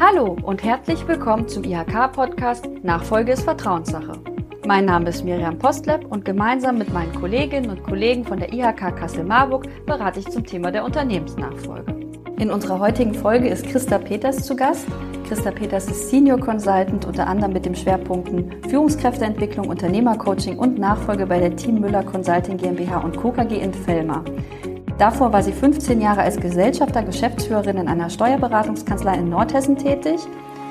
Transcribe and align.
Hallo 0.00 0.36
und 0.42 0.62
herzlich 0.62 1.08
willkommen 1.08 1.48
zum 1.48 1.64
IHK-Podcast 1.64 2.68
Nachfolge 2.84 3.32
ist 3.32 3.42
Vertrauenssache. 3.42 4.12
Mein 4.64 4.84
Name 4.84 5.08
ist 5.08 5.24
Miriam 5.24 5.58
Postleb 5.58 6.06
und 6.06 6.24
gemeinsam 6.24 6.78
mit 6.78 6.92
meinen 6.92 7.12
Kolleginnen 7.12 7.68
und 7.68 7.82
Kollegen 7.82 8.24
von 8.24 8.38
der 8.38 8.52
IHK 8.52 8.94
Kassel-Marburg 8.96 9.66
berate 9.86 10.20
ich 10.20 10.28
zum 10.28 10.46
Thema 10.46 10.70
der 10.70 10.84
Unternehmensnachfolge. 10.84 11.96
In 12.38 12.52
unserer 12.52 12.78
heutigen 12.78 13.12
Folge 13.12 13.48
ist 13.48 13.66
Christa 13.66 13.98
Peters 13.98 14.46
zu 14.46 14.54
Gast. 14.54 14.86
Christa 15.26 15.50
Peters 15.50 15.88
ist 15.88 16.10
Senior 16.10 16.38
Consultant 16.38 17.04
unter 17.04 17.26
anderem 17.26 17.52
mit 17.52 17.66
dem 17.66 17.74
Schwerpunkten 17.74 18.52
Führungskräfteentwicklung, 18.68 19.68
Unternehmercoaching 19.68 20.60
und 20.60 20.78
Nachfolge 20.78 21.26
bei 21.26 21.40
der 21.40 21.56
Team 21.56 21.80
Müller 21.80 22.04
Consulting 22.04 22.56
GmbH 22.56 22.98
und 22.98 23.16
Co. 23.16 23.32
KG 23.32 23.56
in 23.56 23.74
Fellmar. 23.74 24.24
Davor 24.98 25.32
war 25.32 25.44
sie 25.44 25.52
15 25.52 26.00
Jahre 26.00 26.22
als 26.22 26.40
Gesellschafter, 26.40 27.04
Geschäftsführerin 27.04 27.76
in 27.76 27.86
einer 27.86 28.10
Steuerberatungskanzlei 28.10 29.14
in 29.14 29.30
Nordhessen 29.30 29.76
tätig. 29.76 30.18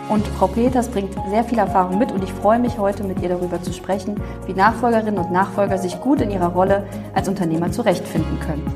Und 0.10 0.28
Frau 0.28 0.48
Peters 0.48 0.90
bringt 0.90 1.16
sehr 1.30 1.46
viel 1.46 1.58
Erfahrung 1.58 1.98
mit 1.98 2.12
und 2.12 2.22
ich 2.24 2.32
freue 2.34 2.60
mich 2.60 2.78
heute 2.78 3.06
mit 3.06 3.22
ihr 3.22 3.30
darüber 3.30 3.62
zu 3.62 3.72
sprechen, 3.72 4.22
wie 4.46 4.54
Nachfolgerinnen 4.54 5.18
und 5.18 5.32
Nachfolger 5.32 5.78
sich 5.78 6.00
gut 6.02 6.20
in 6.20 6.30
ihrer 6.30 6.48
Rolle 6.48 6.86
als 7.14 7.30
Unternehmer 7.30 7.72
zurechtfinden 7.72 8.38
können. 8.42 8.70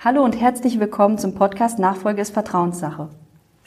Hallo 0.00 0.24
und 0.24 0.40
herzlich 0.40 0.80
willkommen 0.80 1.16
zum 1.18 1.34
Podcast 1.34 1.78
Nachfolge 1.78 2.22
ist 2.22 2.32
Vertrauenssache. 2.32 3.08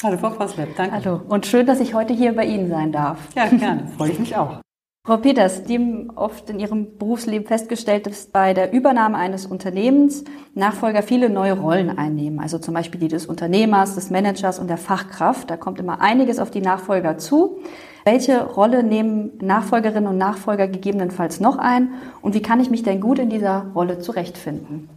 Hallo 0.04 0.18
Frau 0.18 0.32
Vosleb, 0.32 0.76
danke. 0.76 0.96
Hallo 0.96 1.22
und 1.30 1.46
schön, 1.46 1.66
dass 1.66 1.80
ich 1.80 1.94
heute 1.94 2.14
hier 2.14 2.36
bei 2.36 2.44
Ihnen 2.44 2.68
sein 2.68 2.92
darf. 2.92 3.20
Ja, 3.36 3.46
gerne, 3.48 3.88
freue 3.96 4.12
ich 4.12 4.20
mich 4.20 4.36
auch. 4.36 4.63
Frau 5.06 5.18
Peters, 5.18 5.66
die 5.66 5.76
haben 5.76 6.12
oft 6.16 6.50
in 6.50 6.62
Ihrem 6.62 6.98
Berufsleben 6.98 7.46
festgestellt, 7.46 8.08
dass 8.08 8.28
bei 8.28 8.54
der 8.54 8.72
Übernahme 8.72 9.18
eines 9.18 9.46
Unternehmens 9.46 10.24
Nachfolger 10.56 11.04
viele 11.04 11.30
neue 11.30 11.60
Rollen 11.60 11.90
einnehmen. 11.90 12.40
Also 12.40 12.58
zum 12.58 12.74
Beispiel 12.74 13.02
die 13.02 13.10
des 13.10 13.26
Unternehmers, 13.26 13.96
des 13.96 14.12
Managers 14.12 14.60
und 14.60 14.70
der 14.70 14.78
Fachkraft. 14.78 15.50
Da 15.50 15.58
kommt 15.58 15.82
immer 15.82 16.00
einiges 16.00 16.40
auf 16.40 16.52
die 16.52 16.62
Nachfolger 16.62 17.18
zu. 17.18 17.60
Welche 18.06 18.46
Rolle 18.46 18.82
nehmen 18.82 19.32
Nachfolgerinnen 19.42 20.08
und 20.08 20.18
Nachfolger 20.18 20.70
gegebenenfalls 20.70 21.42
noch 21.42 21.58
ein? 21.58 21.96
Und 22.22 22.34
wie 22.34 22.42
kann 22.42 22.62
ich 22.62 22.70
mich 22.70 22.84
denn 22.84 23.02
gut 23.02 23.20
in 23.20 23.30
dieser 23.30 23.72
Rolle 23.76 24.00
zurechtfinden? 24.00 24.88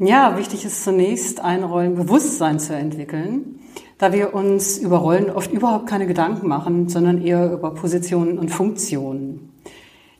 Ja, 0.00 0.36
wichtig 0.36 0.64
ist 0.64 0.82
zunächst, 0.82 1.38
ein 1.38 1.62
Rollenbewusstsein 1.62 2.58
zu 2.58 2.74
entwickeln 2.74 3.60
da 3.98 4.12
wir 4.12 4.34
uns 4.34 4.78
über 4.78 4.98
Rollen 4.98 5.30
oft 5.30 5.52
überhaupt 5.52 5.86
keine 5.86 6.06
Gedanken 6.06 6.48
machen, 6.48 6.88
sondern 6.88 7.22
eher 7.22 7.52
über 7.52 7.74
Positionen 7.74 8.38
und 8.38 8.50
Funktionen. 8.50 9.52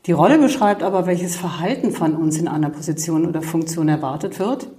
Die 0.05 0.11
Rolle 0.11 0.37
beschreibt 0.37 0.83
aber, 0.83 1.07
welches 1.07 1.35
Verhalten 1.35 1.91
von 1.91 2.15
uns 2.15 2.37
in 2.37 2.47
einer 2.47 2.69
Position 2.69 3.25
oder 3.25 3.41
Funktion 3.41 3.89
erwartet 3.89 4.39
wird 4.39 4.69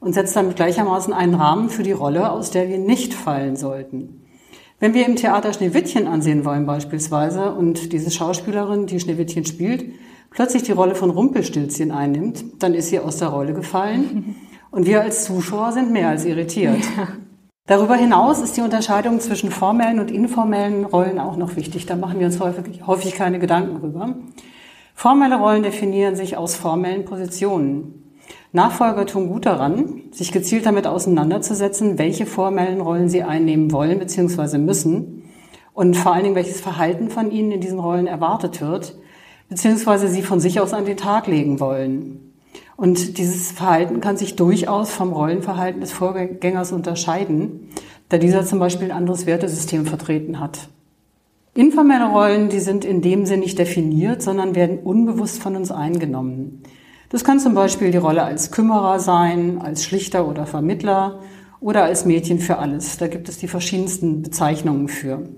und 0.00 0.12
setzt 0.12 0.34
damit 0.34 0.56
gleichermaßen 0.56 1.12
einen 1.12 1.34
Rahmen 1.34 1.70
für 1.70 1.84
die 1.84 1.92
Rolle, 1.92 2.30
aus 2.30 2.50
der 2.50 2.68
wir 2.68 2.78
nicht 2.78 3.14
fallen 3.14 3.56
sollten. 3.56 4.24
Wenn 4.80 4.94
wir 4.94 5.06
im 5.06 5.14
Theater 5.14 5.52
Schneewittchen 5.52 6.08
ansehen 6.08 6.44
wollen 6.44 6.66
beispielsweise 6.66 7.52
und 7.52 7.92
diese 7.92 8.10
Schauspielerin, 8.10 8.86
die 8.86 8.98
Schneewittchen 8.98 9.46
spielt, 9.46 9.84
plötzlich 10.30 10.64
die 10.64 10.72
Rolle 10.72 10.96
von 10.96 11.10
Rumpelstilzchen 11.10 11.92
einnimmt, 11.92 12.44
dann 12.58 12.74
ist 12.74 12.88
sie 12.88 12.98
aus 12.98 13.18
der 13.18 13.28
Rolle 13.28 13.54
gefallen 13.54 14.34
und 14.72 14.86
wir 14.86 15.00
als 15.02 15.24
Zuschauer 15.24 15.70
sind 15.70 15.92
mehr 15.92 16.08
als 16.08 16.24
irritiert. 16.24 16.80
Ja. 16.96 17.08
Darüber 17.66 17.94
hinaus 17.94 18.40
ist 18.40 18.56
die 18.56 18.60
Unterscheidung 18.60 19.20
zwischen 19.20 19.52
formellen 19.52 20.00
und 20.00 20.10
informellen 20.10 20.84
Rollen 20.84 21.20
auch 21.20 21.36
noch 21.36 21.54
wichtig. 21.54 21.86
Da 21.86 21.94
machen 21.94 22.18
wir 22.18 22.26
uns 22.26 22.40
häufig, 22.40 22.84
häufig 22.86 23.14
keine 23.14 23.38
Gedanken 23.38 23.78
drüber. 23.78 24.16
Formelle 24.94 25.38
Rollen 25.38 25.62
definieren 25.62 26.16
sich 26.16 26.36
aus 26.36 26.56
formellen 26.56 27.04
Positionen. 27.04 28.18
Nachfolger 28.50 29.06
tun 29.06 29.28
gut 29.28 29.46
daran, 29.46 30.02
sich 30.10 30.32
gezielt 30.32 30.66
damit 30.66 30.86
auseinanderzusetzen, 30.86 31.98
welche 31.98 32.26
formellen 32.26 32.80
Rollen 32.80 33.08
sie 33.08 33.22
einnehmen 33.22 33.70
wollen 33.70 33.98
bzw. 33.98 34.58
müssen 34.58 35.30
und 35.72 35.96
vor 35.96 36.12
allen 36.12 36.24
Dingen, 36.24 36.34
welches 36.34 36.60
Verhalten 36.60 37.10
von 37.10 37.30
ihnen 37.30 37.52
in 37.52 37.60
diesen 37.60 37.78
Rollen 37.78 38.06
erwartet 38.06 38.60
wird, 38.60 38.98
bzw. 39.48 40.08
sie 40.08 40.22
von 40.22 40.40
sich 40.40 40.60
aus 40.60 40.74
an 40.74 40.84
den 40.84 40.96
Tag 40.96 41.28
legen 41.28 41.60
wollen. 41.60 42.31
Und 42.76 43.18
dieses 43.18 43.52
Verhalten 43.52 44.00
kann 44.00 44.16
sich 44.16 44.36
durchaus 44.36 44.90
vom 44.90 45.12
Rollenverhalten 45.12 45.80
des 45.80 45.92
Vorgängers 45.92 46.72
unterscheiden, 46.72 47.68
da 48.08 48.18
dieser 48.18 48.44
zum 48.44 48.58
Beispiel 48.58 48.90
ein 48.90 48.96
anderes 48.96 49.26
Wertesystem 49.26 49.86
vertreten 49.86 50.40
hat. 50.40 50.68
Informelle 51.54 52.08
Rollen, 52.08 52.48
die 52.48 52.60
sind 52.60 52.84
in 52.84 53.02
dem 53.02 53.26
Sinn 53.26 53.40
nicht 53.40 53.58
definiert, 53.58 54.22
sondern 54.22 54.54
werden 54.54 54.78
unbewusst 54.78 55.42
von 55.42 55.54
uns 55.54 55.70
eingenommen. 55.70 56.62
Das 57.10 57.24
kann 57.24 57.40
zum 57.40 57.54
Beispiel 57.54 57.90
die 57.90 57.98
Rolle 57.98 58.22
als 58.22 58.50
Kümmerer 58.50 58.98
sein, 58.98 59.60
als 59.60 59.84
Schlichter 59.84 60.26
oder 60.26 60.46
Vermittler 60.46 61.20
oder 61.60 61.84
als 61.84 62.06
Mädchen 62.06 62.38
für 62.38 62.56
alles. 62.56 62.96
Da 62.96 63.06
gibt 63.06 63.28
es 63.28 63.36
die 63.36 63.48
verschiedensten 63.48 64.22
Bezeichnungen 64.22 64.88
für. 64.88 65.28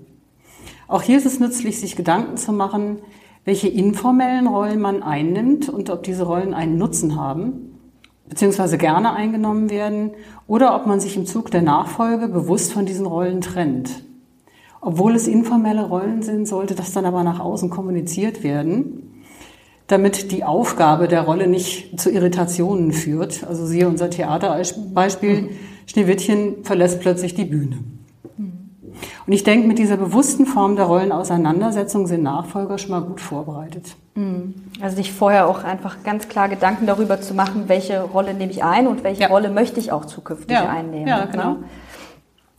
Auch 0.87 1.01
hier 1.01 1.17
ist 1.17 1.25
es 1.25 1.41
nützlich, 1.41 1.81
sich 1.81 1.97
Gedanken 1.97 2.37
zu 2.37 2.53
machen, 2.53 2.99
welche 3.45 3.67
informellen 3.67 4.47
Rollen 4.47 4.81
man 4.81 5.03
einnimmt 5.03 5.69
und 5.69 5.89
ob 5.89 6.03
diese 6.03 6.23
Rollen 6.23 6.53
einen 6.53 6.77
Nutzen 6.77 7.15
haben, 7.15 7.79
beziehungsweise 8.27 8.77
gerne 8.77 9.13
eingenommen 9.13 9.69
werden, 9.69 10.11
oder 10.47 10.75
ob 10.75 10.87
man 10.87 10.99
sich 10.99 11.15
im 11.15 11.27
Zug 11.27 11.51
der 11.51 11.61
Nachfolge 11.61 12.27
bewusst 12.27 12.73
von 12.73 12.85
diesen 12.85 13.05
Rollen 13.05 13.41
trennt. 13.41 14.03
Obwohl 14.81 15.15
es 15.15 15.27
informelle 15.27 15.87
Rollen 15.87 16.23
sind, 16.23 16.47
sollte 16.47 16.75
das 16.75 16.91
dann 16.91 17.05
aber 17.05 17.23
nach 17.23 17.39
außen 17.39 17.69
kommuniziert 17.69 18.43
werden, 18.43 19.23
damit 19.87 20.31
die 20.31 20.43
Aufgabe 20.43 21.07
der 21.07 21.21
Rolle 21.21 21.47
nicht 21.47 21.99
zu 21.99 22.11
Irritationen 22.11 22.91
führt. 22.91 23.43
Also 23.47 23.65
siehe 23.65 23.87
unser 23.87 24.09
Theaterbeispiel, 24.09 25.51
Schneewittchen 25.85 26.63
verlässt 26.63 26.99
plötzlich 26.99 27.35
die 27.35 27.45
Bühne. 27.45 27.77
Und 29.25 29.33
ich 29.33 29.43
denke, 29.43 29.67
mit 29.67 29.79
dieser 29.79 29.97
bewussten 29.97 30.45
Form 30.45 30.75
der 30.75 30.85
Rollenauseinandersetzung 30.85 32.07
sind 32.07 32.23
Nachfolger 32.23 32.77
schon 32.77 32.91
mal 32.91 33.01
gut 33.01 33.21
vorbereitet. 33.21 33.95
Mhm. 34.15 34.53
Also 34.81 34.95
sich 34.97 35.11
vorher 35.11 35.47
auch 35.47 35.63
einfach 35.63 36.03
ganz 36.03 36.27
klar 36.27 36.49
Gedanken 36.49 36.87
darüber 36.87 37.21
zu 37.21 37.33
machen, 37.33 37.65
welche 37.67 38.01
Rolle 38.01 38.33
nehme 38.33 38.51
ich 38.51 38.63
ein 38.63 38.87
und 38.87 39.03
welche 39.03 39.23
ja. 39.23 39.27
Rolle 39.27 39.49
möchte 39.49 39.79
ich 39.79 39.91
auch 39.91 40.05
zukünftig 40.05 40.55
ja. 40.55 40.69
einnehmen. 40.69 41.07
Ja, 41.07 41.25
genau. 41.25 41.51
Ne? 41.51 41.63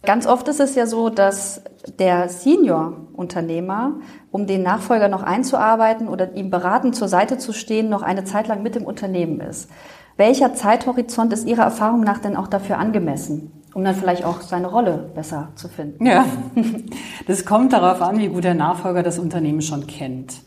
Ganz 0.06 0.26
oft 0.26 0.46
ist 0.46 0.60
es 0.60 0.76
ja 0.76 0.86
so, 0.86 1.08
dass 1.10 1.62
der 1.98 2.28
Senior-Unternehmer, 2.28 3.94
um 4.30 4.46
den 4.46 4.62
Nachfolger 4.62 5.08
noch 5.08 5.24
einzuarbeiten 5.24 6.08
oder 6.08 6.34
ihm 6.34 6.50
beratend 6.50 6.94
zur 6.94 7.08
Seite 7.08 7.38
zu 7.38 7.52
stehen, 7.52 7.88
noch 7.88 8.02
eine 8.02 8.24
Zeit 8.24 8.46
lang 8.46 8.62
mit 8.62 8.76
im 8.76 8.84
Unternehmen 8.84 9.40
ist. 9.40 9.68
Welcher 10.16 10.54
Zeithorizont 10.54 11.32
ist 11.32 11.46
Ihrer 11.46 11.64
Erfahrung 11.64 12.02
nach 12.02 12.18
denn 12.18 12.36
auch 12.36 12.46
dafür 12.46 12.78
angemessen? 12.78 13.52
Um 13.76 13.84
dann 13.84 13.94
vielleicht 13.94 14.24
auch 14.24 14.40
seine 14.40 14.68
Rolle 14.68 15.10
besser 15.14 15.48
zu 15.54 15.68
finden. 15.68 16.06
Ja, 16.06 16.24
das 17.26 17.44
kommt 17.44 17.74
darauf 17.74 18.00
an, 18.00 18.18
wie 18.18 18.28
gut 18.28 18.44
der 18.44 18.54
Nachfolger 18.54 19.02
das 19.02 19.18
Unternehmen 19.18 19.60
schon 19.60 19.86
kennt. 19.86 20.40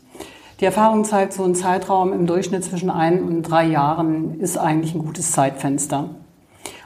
Die 0.58 0.64
Erfahrung 0.64 1.04
zeigt, 1.04 1.34
so 1.34 1.44
ein 1.44 1.54
Zeitraum 1.54 2.12
im 2.12 2.26
Durchschnitt 2.26 2.64
zwischen 2.64 2.90
ein 2.90 3.22
und 3.22 3.42
drei 3.42 3.66
Jahren 3.66 4.40
ist 4.40 4.58
eigentlich 4.58 4.96
ein 4.96 5.04
gutes 5.04 5.30
Zeitfenster. 5.30 6.08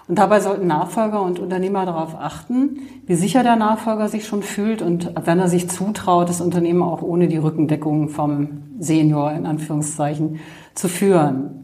Und 0.07 0.19
dabei 0.19 0.41
sollten 0.41 0.67
Nachfolger 0.67 1.23
und 1.23 1.39
Unternehmer 1.39 1.87
darauf 1.87 2.15
achten, 2.15 2.81
wie 3.07 3.15
sicher 3.15 3.43
der 3.43 3.57
Nachfolger 3.57 4.11
sich 4.11 4.27
schon 4.27 4.43
fühlt 4.43 4.83
und 4.83 5.13
wenn 5.25 5.41
er 5.41 5.49
sich 5.49 5.71
zutraut, 5.71 6.29
das 6.29 6.43
Unternehmen 6.43 6.83
auch 6.83 7.01
ohne 7.01 7.27
die 7.27 7.39
Rückendeckung 7.39 8.11
vom 8.11 8.65
Senior 8.79 9.33
in 9.33 9.47
Anführungszeichen 9.47 10.41
zu 10.75 10.89
führen. 10.89 11.64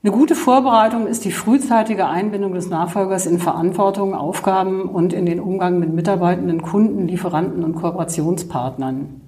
Eine 0.00 0.12
gute 0.12 0.36
Vorbereitung 0.36 1.08
ist 1.08 1.24
die 1.24 1.32
frühzeitige 1.32 2.06
Einbindung 2.06 2.54
des 2.54 2.70
Nachfolgers 2.70 3.26
in 3.26 3.40
Verantwortung, 3.40 4.14
Aufgaben 4.14 4.82
und 4.82 5.12
in 5.12 5.26
den 5.26 5.40
Umgang 5.40 5.80
mit 5.80 5.92
Mitarbeitenden, 5.92 6.62
Kunden, 6.62 7.08
Lieferanten 7.08 7.64
und 7.64 7.74
Kooperationspartnern. 7.74 9.20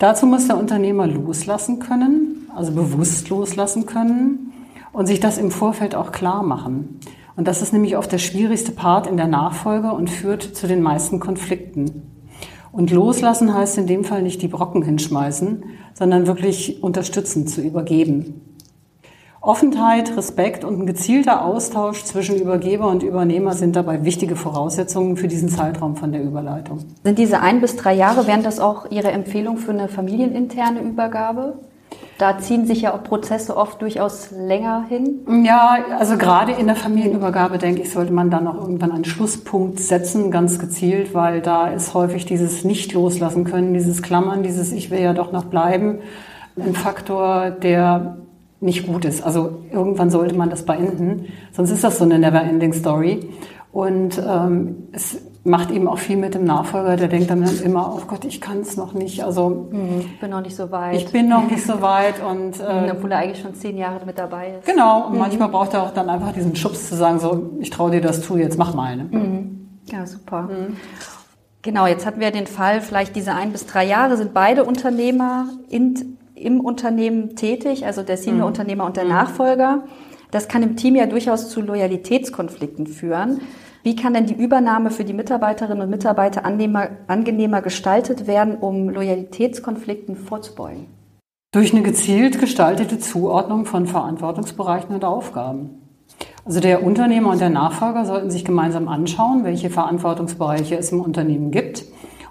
Dazu 0.00 0.26
muss 0.26 0.48
der 0.48 0.58
Unternehmer 0.58 1.06
loslassen 1.06 1.78
können, 1.78 2.48
also 2.56 2.72
bewusst 2.72 3.28
loslassen 3.28 3.86
können 3.86 4.52
und 4.92 5.06
sich 5.06 5.20
das 5.20 5.38
im 5.38 5.52
Vorfeld 5.52 5.94
auch 5.94 6.10
klar 6.10 6.42
machen. 6.42 6.98
Und 7.36 7.46
das 7.46 7.62
ist 7.62 7.72
nämlich 7.72 7.96
oft 7.96 8.10
der 8.10 8.18
schwierigste 8.18 8.72
Part 8.72 9.06
in 9.06 9.16
der 9.16 9.28
Nachfolge 9.28 9.92
und 9.92 10.10
führt 10.10 10.42
zu 10.42 10.66
den 10.66 10.82
meisten 10.82 11.20
Konflikten. 11.20 12.02
Und 12.72 12.90
loslassen 12.90 13.54
heißt 13.54 13.78
in 13.78 13.86
dem 13.86 14.02
Fall 14.02 14.22
nicht 14.22 14.42
die 14.42 14.48
Brocken 14.48 14.82
hinschmeißen, 14.82 15.62
sondern 15.94 16.26
wirklich 16.26 16.82
unterstützend 16.82 17.48
zu 17.48 17.60
übergeben. 17.60 18.40
Offenheit, 19.44 20.16
Respekt 20.16 20.64
und 20.64 20.80
ein 20.80 20.86
gezielter 20.86 21.44
Austausch 21.44 22.04
zwischen 22.04 22.36
Übergeber 22.36 22.88
und 22.88 23.02
Übernehmer 23.02 23.52
sind 23.52 23.76
dabei 23.76 24.02
wichtige 24.02 24.36
Voraussetzungen 24.36 25.18
für 25.18 25.28
diesen 25.28 25.50
Zeitraum 25.50 25.96
von 25.96 26.12
der 26.12 26.22
Überleitung. 26.22 26.78
Sind 27.02 27.18
diese 27.18 27.40
ein 27.40 27.60
bis 27.60 27.76
drei 27.76 27.92
Jahre, 27.92 28.26
wären 28.26 28.42
das 28.42 28.58
auch 28.58 28.90
Ihre 28.90 29.12
Empfehlung 29.12 29.58
für 29.58 29.72
eine 29.72 29.88
familieninterne 29.88 30.80
Übergabe? 30.80 31.58
Da 32.16 32.38
ziehen 32.38 32.64
sich 32.64 32.80
ja 32.80 32.94
auch 32.94 33.02
Prozesse 33.02 33.54
oft 33.54 33.82
durchaus 33.82 34.30
länger 34.30 34.86
hin. 34.88 35.44
Ja, 35.44 35.76
also 35.98 36.16
gerade 36.16 36.52
in 36.52 36.66
der 36.66 36.76
Familienübergabe, 36.76 37.58
denke 37.58 37.82
ich, 37.82 37.90
sollte 37.90 38.14
man 38.14 38.30
dann 38.30 38.48
auch 38.48 38.54
irgendwann 38.54 38.92
einen 38.92 39.04
Schlusspunkt 39.04 39.78
setzen, 39.78 40.30
ganz 40.30 40.58
gezielt, 40.58 41.12
weil 41.12 41.42
da 41.42 41.66
ist 41.66 41.92
häufig 41.92 42.24
dieses 42.24 42.64
Nicht 42.64 42.94
loslassen 42.94 43.44
können, 43.44 43.74
dieses 43.74 44.00
Klammern, 44.00 44.42
dieses 44.42 44.72
Ich 44.72 44.90
will 44.90 45.00
ja 45.00 45.12
doch 45.12 45.32
noch 45.32 45.44
bleiben, 45.44 45.98
ein 46.56 46.74
Faktor, 46.74 47.50
der 47.50 48.16
nicht 48.64 48.86
gut 48.86 49.04
ist. 49.04 49.22
Also 49.22 49.60
irgendwann 49.70 50.10
sollte 50.10 50.34
man 50.34 50.50
das 50.50 50.64
beenden, 50.64 51.26
sonst 51.52 51.70
ist 51.70 51.84
das 51.84 51.98
so 51.98 52.04
eine 52.04 52.18
never-ending 52.18 52.72
Story. 52.72 53.28
Und 53.72 54.22
ähm, 54.26 54.88
es 54.92 55.18
macht 55.44 55.70
eben 55.70 55.88
auch 55.88 55.98
viel 55.98 56.16
mit 56.16 56.34
dem 56.34 56.44
Nachfolger, 56.44 56.96
der 56.96 57.08
denkt 57.08 57.28
dann 57.28 57.42
immer, 57.62 57.94
oh 57.94 58.06
Gott, 58.06 58.24
ich 58.24 58.40
kann 58.40 58.60
es 58.60 58.76
noch 58.76 58.94
nicht. 58.94 59.22
Also 59.22 59.68
ich 60.00 60.20
bin 60.20 60.30
noch 60.30 60.40
nicht 60.40 60.56
so 60.56 60.70
weit. 60.70 60.96
Ich 60.96 61.12
bin 61.12 61.28
noch 61.28 61.50
nicht 61.50 61.64
so 61.64 61.82
weit 61.82 62.22
und 62.22 62.58
äh, 62.60 62.90
obwohl 62.92 63.12
er 63.12 63.18
eigentlich 63.18 63.42
schon 63.42 63.54
zehn 63.54 63.76
Jahre 63.76 64.06
mit 64.06 64.18
dabei 64.18 64.54
ist. 64.58 64.66
Genau. 64.66 65.06
Und 65.06 65.14
mhm. 65.14 65.18
manchmal 65.18 65.48
braucht 65.48 65.74
er 65.74 65.82
auch 65.82 65.92
dann 65.92 66.08
einfach 66.08 66.32
diesen 66.32 66.56
Schubs 66.56 66.88
zu 66.88 66.96
sagen, 66.96 67.18
so, 67.18 67.50
ich 67.60 67.68
traue 67.70 67.90
dir 67.90 68.00
das 68.00 68.22
zu, 68.22 68.38
jetzt 68.38 68.58
mach 68.58 68.74
mal. 68.74 68.96
Ne? 68.96 69.04
Mhm. 69.10 69.68
Ja, 69.92 70.06
super. 70.06 70.42
Mhm. 70.42 70.76
Genau, 71.60 71.86
jetzt 71.86 72.06
hatten 72.06 72.20
wir 72.20 72.30
den 72.30 72.46
Fall, 72.46 72.80
vielleicht 72.80 73.16
diese 73.16 73.34
ein 73.34 73.52
bis 73.52 73.66
drei 73.66 73.84
Jahre 73.84 74.16
sind 74.16 74.34
beide 74.34 74.64
Unternehmer 74.64 75.48
in, 75.68 76.18
im 76.34 76.60
Unternehmen 76.60 77.36
tätig, 77.36 77.86
also 77.86 78.02
der 78.02 78.16
Senior-Unternehmer 78.16 78.84
und 78.84 78.96
der 78.96 79.04
mhm. 79.04 79.10
Nachfolger. 79.10 79.84
Das 80.30 80.48
kann 80.48 80.62
im 80.62 80.76
Team 80.76 80.96
ja 80.96 81.06
durchaus 81.06 81.48
zu 81.48 81.60
Loyalitätskonflikten 81.60 82.86
führen. 82.86 83.40
Wie 83.84 83.94
kann 83.94 84.14
denn 84.14 84.26
die 84.26 84.34
Übernahme 84.34 84.90
für 84.90 85.04
die 85.04 85.12
Mitarbeiterinnen 85.12 85.82
und 85.82 85.90
Mitarbeiter 85.90 86.44
angenehmer, 86.44 86.88
angenehmer 87.06 87.60
gestaltet 87.62 88.26
werden, 88.26 88.56
um 88.56 88.88
Loyalitätskonflikten 88.88 90.16
vorzubeugen? 90.16 90.86
Durch 91.52 91.72
eine 91.72 91.82
gezielt 91.82 92.40
gestaltete 92.40 92.98
Zuordnung 92.98 93.64
von 93.66 93.86
Verantwortungsbereichen 93.86 94.94
und 94.94 95.04
Aufgaben. 95.04 95.82
Also 96.44 96.60
der 96.60 96.82
Unternehmer 96.82 97.30
und 97.30 97.40
der 97.40 97.50
Nachfolger 97.50 98.04
sollten 98.06 98.30
sich 98.30 98.44
gemeinsam 98.44 98.88
anschauen, 98.88 99.44
welche 99.44 99.70
Verantwortungsbereiche 99.70 100.76
es 100.76 100.90
im 100.90 101.00
Unternehmen 101.00 101.50
gibt 101.50 101.84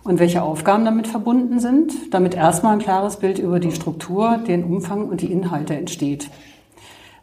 und 0.03 0.19
welche 0.19 0.43
Aufgaben 0.43 0.85
damit 0.85 1.07
verbunden 1.07 1.59
sind, 1.59 2.13
damit 2.13 2.35
erstmal 2.35 2.73
ein 2.73 2.79
klares 2.79 3.17
Bild 3.17 3.39
über 3.39 3.59
die 3.59 3.71
Struktur, 3.71 4.37
den 4.47 4.63
Umfang 4.63 5.07
und 5.07 5.21
die 5.21 5.31
Inhalte 5.31 5.75
entsteht. 5.75 6.29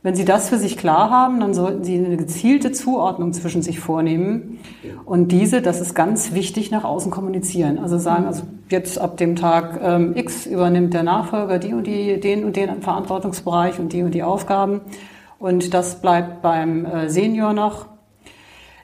Wenn 0.02 0.14
Sie 0.14 0.24
das 0.24 0.48
für 0.48 0.56
sich 0.56 0.78
klar 0.78 1.10
haben, 1.10 1.40
dann 1.40 1.52
sollten 1.52 1.84
Sie 1.84 1.98
eine 1.98 2.16
gezielte 2.16 2.72
Zuordnung 2.72 3.34
zwischen 3.34 3.60
sich 3.60 3.80
vornehmen 3.80 4.58
und 5.04 5.30
diese, 5.30 5.60
das 5.60 5.78
ist 5.82 5.94
ganz 5.94 6.32
wichtig, 6.32 6.70
nach 6.70 6.84
außen 6.84 7.10
kommunizieren. 7.10 7.78
Also 7.78 7.98
sagen, 7.98 8.24
also 8.24 8.44
jetzt 8.70 8.98
ab 8.98 9.18
dem 9.18 9.36
Tag 9.36 9.78
ähm, 9.82 10.16
X 10.16 10.46
übernimmt 10.46 10.94
der 10.94 11.02
Nachfolger 11.02 11.58
die 11.58 11.74
und 11.74 11.86
die, 11.86 12.18
den 12.18 12.44
und 12.44 12.56
den 12.56 12.80
Verantwortungsbereich 12.80 13.78
und 13.78 13.92
die 13.92 14.02
und 14.02 14.14
die 14.14 14.22
Aufgaben 14.22 14.80
und 15.38 15.74
das 15.74 16.00
bleibt 16.00 16.40
beim 16.40 16.86
äh, 16.86 17.10
Senior 17.10 17.52
noch. 17.52 17.86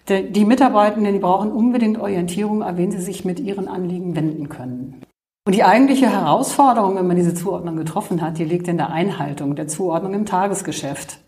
Die 0.08 0.44
Mitarbeitenden, 0.44 1.14
die 1.14 1.18
brauchen 1.18 1.50
unbedingt 1.50 1.98
Orientierung, 1.98 2.62
an 2.62 2.76
wen 2.76 2.92
sie 2.92 3.00
sich 3.00 3.24
mit 3.24 3.40
ihren 3.40 3.66
Anliegen 3.66 4.14
wenden 4.14 4.48
können. 4.48 5.02
Und 5.46 5.54
die 5.54 5.64
eigentliche 5.64 6.10
Herausforderung, 6.10 6.96
wenn 6.96 7.06
man 7.06 7.16
diese 7.16 7.34
Zuordnung 7.34 7.76
getroffen 7.76 8.20
hat, 8.20 8.38
die 8.38 8.44
liegt 8.44 8.68
in 8.68 8.76
der 8.76 8.90
Einhaltung 8.90 9.54
der 9.56 9.68
Zuordnung 9.68 10.14
im 10.14 10.26
Tagesgeschäft. 10.26 11.20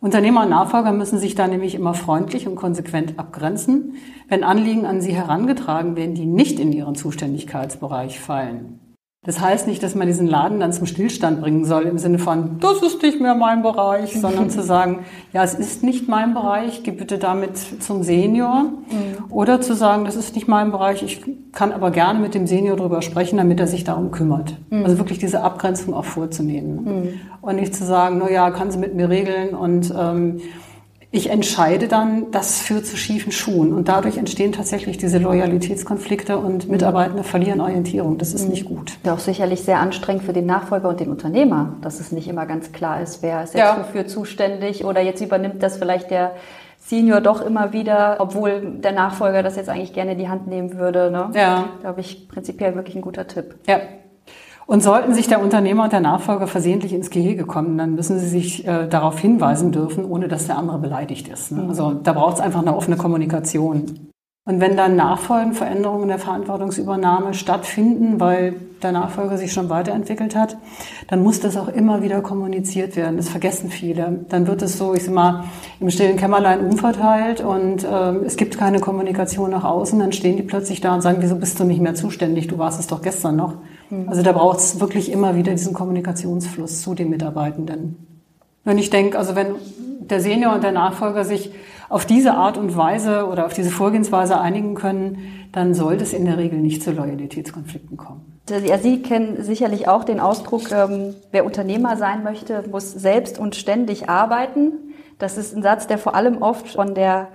Unternehmer 0.00 0.42
und 0.42 0.50
Nachfolger 0.50 0.92
müssen 0.92 1.18
sich 1.18 1.34
da 1.34 1.48
nämlich 1.48 1.74
immer 1.74 1.94
freundlich 1.94 2.46
und 2.46 2.54
konsequent 2.54 3.18
abgrenzen, 3.18 3.94
wenn 4.28 4.44
Anliegen 4.44 4.86
an 4.86 5.00
sie 5.00 5.12
herangetragen 5.14 5.96
werden, 5.96 6.14
die 6.14 6.26
nicht 6.26 6.60
in 6.60 6.72
ihren 6.72 6.94
Zuständigkeitsbereich 6.94 8.20
fallen. 8.20 8.78
Das 9.26 9.40
heißt 9.40 9.66
nicht, 9.66 9.82
dass 9.82 9.94
man 9.94 10.06
diesen 10.06 10.26
Laden 10.26 10.60
dann 10.60 10.72
zum 10.72 10.86
Stillstand 10.86 11.40
bringen 11.40 11.64
soll 11.64 11.82
im 11.82 11.98
Sinne 11.98 12.18
von, 12.18 12.58
das 12.60 12.80
ist 12.80 13.02
nicht 13.02 13.20
mehr 13.20 13.34
mein 13.34 13.62
Bereich, 13.62 14.12
sondern 14.20 14.48
zu 14.48 14.62
sagen, 14.62 15.00
ja, 15.32 15.42
es 15.42 15.54
ist 15.54 15.82
nicht 15.82 16.08
mein 16.08 16.32
Bereich, 16.32 16.84
geh 16.84 16.92
bitte 16.92 17.18
damit 17.18 17.82
zum 17.82 18.04
Senior. 18.04 18.62
Mhm. 18.62 19.30
Oder 19.30 19.60
zu 19.60 19.74
sagen, 19.74 20.04
das 20.04 20.14
ist 20.16 20.34
nicht 20.36 20.46
mein 20.46 20.70
Bereich, 20.70 21.02
ich 21.02 21.24
kann 21.52 21.72
aber 21.72 21.90
gerne 21.90 22.20
mit 22.20 22.34
dem 22.34 22.46
Senior 22.46 22.76
darüber 22.76 23.02
sprechen, 23.02 23.36
damit 23.36 23.58
er 23.58 23.66
sich 23.66 23.82
darum 23.82 24.12
kümmert. 24.12 24.54
Mhm. 24.70 24.84
Also 24.84 24.98
wirklich 24.98 25.18
diese 25.18 25.42
Abgrenzung 25.42 25.92
auch 25.92 26.04
vorzunehmen. 26.04 26.84
Mhm. 26.84 27.20
Und 27.40 27.56
nicht 27.56 27.74
zu 27.74 27.84
sagen, 27.84 28.18
na 28.18 28.30
ja, 28.30 28.50
kann 28.50 28.70
sie 28.70 28.78
mit 28.78 28.94
mir 28.94 29.10
regeln 29.10 29.54
und 29.54 29.92
ähm, 29.98 30.40
ich 31.16 31.30
entscheide 31.30 31.88
dann, 31.88 32.30
das 32.30 32.60
führt 32.60 32.84
zu 32.84 32.96
schiefen 32.96 33.32
Schuhen. 33.32 33.72
Und 33.72 33.88
dadurch 33.88 34.18
entstehen 34.18 34.52
tatsächlich 34.52 34.98
diese 34.98 35.16
Loyalitätskonflikte 35.16 36.36
und 36.36 36.68
Mitarbeitende 36.68 37.24
verlieren 37.24 37.62
Orientierung. 37.62 38.18
Das 38.18 38.34
ist 38.34 38.44
mhm. 38.44 38.50
nicht 38.50 38.66
gut. 38.66 38.92
Ja, 39.04 39.14
auch 39.14 39.18
sicherlich 39.18 39.62
sehr 39.62 39.80
anstrengend 39.80 40.24
für 40.24 40.34
den 40.34 40.44
Nachfolger 40.44 40.90
und 40.90 41.00
den 41.00 41.08
Unternehmer, 41.08 41.74
dass 41.80 42.00
es 42.00 42.12
nicht 42.12 42.28
immer 42.28 42.44
ganz 42.44 42.72
klar 42.72 43.00
ist, 43.00 43.22
wer 43.22 43.42
ist 43.42 43.54
jetzt 43.54 43.60
ja. 43.60 43.78
wofür 43.78 44.06
zuständig 44.06 44.84
oder 44.84 45.00
jetzt 45.00 45.22
übernimmt 45.22 45.62
das 45.62 45.78
vielleicht 45.78 46.10
der 46.10 46.32
Senior 46.78 47.22
doch 47.22 47.40
immer 47.40 47.72
wieder, 47.72 48.16
obwohl 48.18 48.60
der 48.76 48.92
Nachfolger 48.92 49.42
das 49.42 49.56
jetzt 49.56 49.70
eigentlich 49.70 49.94
gerne 49.94 50.12
in 50.12 50.18
die 50.18 50.28
Hand 50.28 50.46
nehmen 50.46 50.76
würde. 50.76 51.10
Ne? 51.10 51.30
Ja. 51.34 51.70
Glaube 51.80 52.00
ich, 52.00 52.28
prinzipiell 52.28 52.74
wirklich 52.74 52.94
ein 52.94 53.02
guter 53.02 53.26
Tipp. 53.26 53.56
Ja, 53.66 53.80
und 54.66 54.82
sollten 54.82 55.14
sich 55.14 55.28
der 55.28 55.40
Unternehmer 55.40 55.84
und 55.84 55.92
der 55.92 56.00
Nachfolger 56.00 56.46
versehentlich 56.46 56.92
ins 56.92 57.10
Gehege 57.10 57.44
kommen, 57.44 57.78
dann 57.78 57.94
müssen 57.94 58.18
sie 58.18 58.28
sich 58.28 58.66
äh, 58.66 58.88
darauf 58.88 59.18
hinweisen 59.18 59.72
dürfen, 59.72 60.04
ohne 60.04 60.28
dass 60.28 60.46
der 60.46 60.58
andere 60.58 60.78
beleidigt 60.78 61.28
ist. 61.28 61.52
Ne? 61.52 61.66
Also 61.68 61.92
da 61.92 62.12
braucht 62.12 62.36
es 62.36 62.40
einfach 62.40 62.62
eine 62.62 62.76
offene 62.76 62.96
Kommunikation. 62.96 64.10
Und 64.48 64.60
wenn 64.60 64.76
dann 64.76 64.94
nachfolgend 64.94 65.56
Veränderungen 65.56 66.06
der 66.06 66.20
Verantwortungsübernahme 66.20 67.34
stattfinden, 67.34 68.20
weil 68.20 68.54
der 68.80 68.92
Nachfolger 68.92 69.38
sich 69.38 69.52
schon 69.52 69.70
weiterentwickelt 69.70 70.36
hat, 70.36 70.56
dann 71.08 71.20
muss 71.22 71.40
das 71.40 71.56
auch 71.56 71.66
immer 71.66 72.00
wieder 72.02 72.20
kommuniziert 72.20 72.94
werden. 72.94 73.16
Das 73.16 73.28
vergessen 73.28 73.70
viele. 73.70 74.24
Dann 74.28 74.46
wird 74.46 74.62
es 74.62 74.78
so, 74.78 74.94
ich 74.94 75.04
sag 75.04 75.14
mal, 75.14 75.44
im 75.80 75.90
stillen 75.90 76.16
Kämmerlein 76.16 76.60
umverteilt 76.60 77.40
und 77.40 77.82
äh, 77.82 78.12
es 78.24 78.36
gibt 78.36 78.56
keine 78.56 78.78
Kommunikation 78.78 79.50
nach 79.50 79.64
außen. 79.64 79.98
Dann 79.98 80.12
stehen 80.12 80.36
die 80.36 80.44
plötzlich 80.44 80.80
da 80.80 80.94
und 80.94 81.00
sagen, 81.00 81.18
wieso 81.20 81.34
bist 81.34 81.58
du 81.58 81.64
nicht 81.64 81.80
mehr 81.80 81.96
zuständig? 81.96 82.46
Du 82.46 82.56
warst 82.56 82.78
es 82.78 82.86
doch 82.86 83.02
gestern 83.02 83.34
noch. 83.34 83.54
Also 84.06 84.22
da 84.22 84.32
braucht 84.32 84.58
es 84.58 84.80
wirklich 84.80 85.12
immer 85.12 85.36
wieder 85.36 85.52
diesen 85.52 85.74
Kommunikationsfluss 85.74 86.82
zu 86.82 86.94
den 86.94 87.10
Mitarbeitenden. 87.10 87.96
Wenn 88.64 88.78
ich 88.78 88.90
denke, 88.90 89.18
also 89.18 89.36
wenn 89.36 89.54
der 90.00 90.20
Senior 90.20 90.54
und 90.54 90.64
der 90.64 90.72
Nachfolger 90.72 91.24
sich 91.24 91.52
auf 91.88 92.04
diese 92.04 92.34
Art 92.34 92.58
und 92.58 92.76
Weise 92.76 93.26
oder 93.26 93.46
auf 93.46 93.54
diese 93.54 93.70
Vorgehensweise 93.70 94.40
einigen 94.40 94.74
können, 94.74 95.48
dann 95.52 95.74
sollte 95.74 96.04
es 96.04 96.12
in 96.12 96.24
der 96.24 96.36
Regel 96.36 96.58
nicht 96.58 96.82
zu 96.82 96.92
Loyalitätskonflikten 96.92 97.96
kommen. 97.96 98.40
Ja, 98.48 98.78
Sie 98.78 99.02
kennen 99.02 99.42
sicherlich 99.42 99.88
auch 99.88 100.04
den 100.04 100.20
Ausdruck, 100.20 100.70
ähm, 100.70 101.14
wer 101.32 101.44
Unternehmer 101.44 101.96
sein 101.96 102.22
möchte, 102.22 102.64
muss 102.70 102.92
selbst 102.92 103.38
und 103.38 103.56
ständig 103.56 104.08
arbeiten. 104.08 104.72
Das 105.18 105.38
ist 105.38 105.56
ein 105.56 105.62
Satz, 105.62 105.86
der 105.86 105.98
vor 105.98 106.14
allem 106.14 106.42
oft 106.42 106.68
von 106.68 106.94
der 106.94 107.28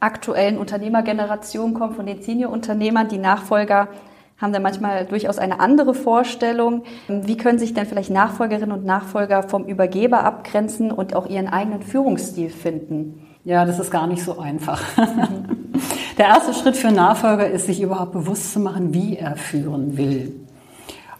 aktuellen 0.00 0.58
Unternehmergeneration 0.58 1.74
kommt, 1.74 1.96
von 1.96 2.06
den 2.06 2.22
Senior-Unternehmern. 2.22 3.08
Die 3.08 3.18
Nachfolger 3.18 3.88
haben 4.38 4.52
da 4.52 4.60
manchmal 4.60 5.06
durchaus 5.06 5.38
eine 5.38 5.60
andere 5.60 5.94
Vorstellung. 5.94 6.82
Wie 7.08 7.36
können 7.36 7.58
sich 7.58 7.74
denn 7.74 7.86
vielleicht 7.86 8.10
Nachfolgerinnen 8.10 8.72
und 8.72 8.84
Nachfolger 8.84 9.44
vom 9.44 9.64
Übergeber 9.64 10.24
abgrenzen 10.24 10.90
und 10.90 11.14
auch 11.14 11.26
ihren 11.26 11.48
eigenen 11.48 11.82
Führungsstil 11.82 12.50
finden? 12.50 13.26
Ja, 13.44 13.64
das 13.64 13.78
ist 13.78 13.90
gar 13.90 14.06
nicht 14.06 14.22
so 14.22 14.38
einfach. 14.38 14.82
Der 16.18 16.26
erste 16.26 16.54
Schritt 16.54 16.76
für 16.76 16.92
Nachfolger 16.92 17.48
ist, 17.48 17.66
sich 17.66 17.80
überhaupt 17.80 18.12
bewusst 18.12 18.52
zu 18.52 18.60
machen, 18.60 18.92
wie 18.92 19.16
er 19.16 19.36
führen 19.36 19.96
will. 19.96 20.42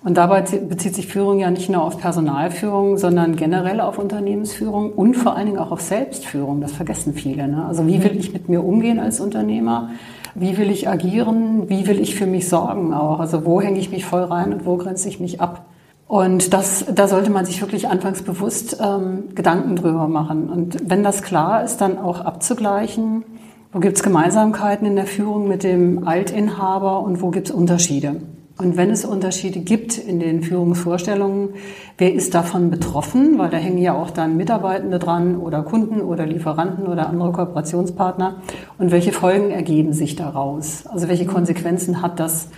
Und 0.05 0.17
dabei 0.17 0.43
bezieht 0.43 0.97
sich 0.97 1.07
Führung 1.07 1.39
ja 1.39 1.51
nicht 1.51 1.71
nur 1.71 1.83
auf 1.83 1.99
Personalführung, 1.99 2.99
sondern 2.99 3.37
generell 3.37 3.81
auf 3.81 3.99
Unternehmensführung 3.99 4.93
und 4.93 5.15
vor 5.15 5.37
allen 5.37 5.47
Dingen 5.47 5.59
auch 5.59 5.71
auf 5.71 5.81
Selbstführung. 5.81 6.61
Das 6.61 6.73
vergessen 6.73 7.15
viele. 7.15 7.47
Ne? 7.47 7.65
Also 7.65 7.87
wie 7.87 8.03
will 8.03 8.17
ich 8.17 8.33
mit 8.33 8.49
mir 8.49 8.65
umgehen 8.65 8.99
als 8.99 9.21
Unternehmer? 9.21 9.91
Wie 10.35 10.57
will 10.57 10.71
ich 10.71 10.89
agieren? 10.89 11.69
Wie 11.69 11.87
will 11.87 12.01
ich 12.01 12.15
für 12.15 12.27
mich 12.27 12.49
sorgen 12.49 12.95
auch? 12.95 13.21
Also 13.21 13.45
wo 13.45 13.61
hänge 13.61 13.79
ich 13.79 13.91
mich 13.91 14.05
voll 14.05 14.23
rein 14.23 14.53
und 14.53 14.67
wo 14.67 14.77
grenze 14.77 15.09
ich 15.09 15.21
mich 15.21 15.41
ab? 15.41 15.67
Und 16.09 16.53
das, 16.53 16.85
da 16.95 17.09
sollte 17.09 17.31
man 17.31 17.47
sich 17.47 17.61
wirklich 17.61 17.89
anfangs 17.89 18.23
bewusst 18.23 18.79
ähm, 18.83 19.35
Gedanken 19.35 19.77
drüber 19.77 20.09
machen. 20.09 20.51
Und 20.51 20.91
wenn 20.91 21.03
das 21.03 21.23
klar 21.23 21.65
ist, 21.65 21.81
dann 21.81 21.99
auch 21.99 22.21
abzugleichen, 22.21 23.25
wo 23.73 23.81
gibt 23.81 23.97
es 23.97 24.03
Gemeinsamkeiten 24.03 24.87
in 24.87 24.97
der 24.97 25.07
Führung 25.07 25.49
mit 25.49 25.63
dem 25.63 26.07
Altinhaber 26.07 27.01
und 27.01 27.23
wo 27.23 27.31
gibt 27.31 27.49
es 27.49 27.55
Unterschiede. 27.55 28.17
Und 28.63 28.77
wenn 28.77 28.91
es 28.91 29.05
Unterschiede 29.05 29.59
gibt 29.59 29.99
in 29.99 30.21
den 30.21 30.43
Führungsvorstellungen, 30.43 31.51
wer 31.99 32.15
ist 32.15 32.33
davon 32.33 32.71
betroffen? 32.71 33.37
Weil 33.39 33.51
da 33.51 33.57
hängen 33.57 33.79
ja 33.79 33.95
auch 33.95 34.11
dann 34.11 34.37
Mitarbeitende 34.37 35.01
dran 35.01 35.37
oder 35.37 35.63
Kunden 35.63 36.01
oder 36.01 36.27
Lieferanten 36.27 36.87
oder 36.87 37.09
andere 37.09 37.33
Kooperationspartner. 37.33 38.37
Und 38.79 38.93
welche 38.93 39.11
Folgen 39.11 39.51
ergeben 39.51 39.93
sich 39.93 40.15
daraus? 40.15 40.87
Also 40.87 41.09
welche 41.09 41.27
Konsequenzen 41.27 42.03
hat 42.03 42.21
das 42.21 42.51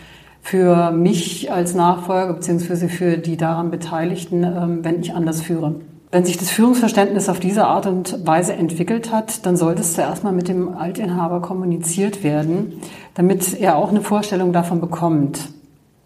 für 0.43 0.91
mich 0.91 1.51
als 1.51 1.75
Nachfolger 1.75 2.35
beziehungsweise 2.35 2.91
für 2.91 3.17
die 3.17 3.39
daran 3.39 3.71
Beteiligten, 3.71 4.45
ähm, 4.45 4.81
wenn 4.83 5.01
ich 5.01 5.15
anders 5.15 5.41
führe. 5.41 5.77
Wenn 6.11 6.27
sich 6.27 6.37
das 6.37 6.51
Führungsverständnis 6.51 7.31
auf 7.31 7.41
diese 7.41 7.65
Art 7.65 7.87
und 7.87 8.27
Weise 8.27 8.53
entwickelt 8.53 9.11
hat, 9.11 9.47
dann 9.47 9.57
sollte 9.57 9.81
es 9.81 9.95
zuerst 9.95 10.23
mal 10.23 10.35
mit 10.35 10.49
dem 10.49 10.77
Altinhaber 10.77 11.41
kommuniziert 11.41 12.23
werden, 12.23 12.75
damit 13.15 13.59
er 13.59 13.77
auch 13.77 13.89
eine 13.89 14.03
Vorstellung 14.03 14.53
davon 14.53 14.83
bekommt. 14.83 15.49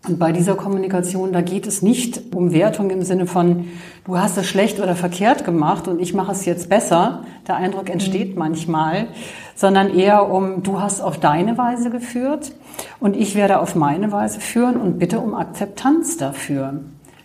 Und 0.06 0.18
bei 0.18 0.32
dieser 0.32 0.54
Kommunikation, 0.54 1.32
da 1.32 1.40
geht 1.40 1.66
es 1.66 1.82
nicht 1.82 2.34
um 2.34 2.52
Wertung 2.52 2.90
im 2.90 3.02
Sinne 3.02 3.26
von, 3.26 3.68
du 4.04 4.16
hast 4.16 4.38
es 4.38 4.46
schlecht 4.46 4.80
oder 4.80 4.94
verkehrt 4.94 5.44
gemacht 5.44 5.88
und 5.88 6.00
ich 6.00 6.14
mache 6.14 6.32
es 6.32 6.44
jetzt 6.44 6.68
besser. 6.68 7.24
Der 7.46 7.56
Eindruck 7.56 7.90
entsteht 7.90 8.32
mhm. 8.32 8.38
manchmal, 8.38 9.08
sondern 9.54 9.90
eher 9.90 10.30
um, 10.30 10.62
du 10.62 10.80
hast 10.80 11.00
auf 11.00 11.18
deine 11.18 11.58
Weise 11.58 11.90
geführt 11.90 12.52
und 13.00 13.16
ich 13.16 13.34
werde 13.34 13.58
auf 13.58 13.74
meine 13.74 14.12
Weise 14.12 14.40
führen 14.40 14.76
und 14.76 14.98
bitte 14.98 15.18
um 15.18 15.34
Akzeptanz 15.34 16.16
dafür. 16.16 16.80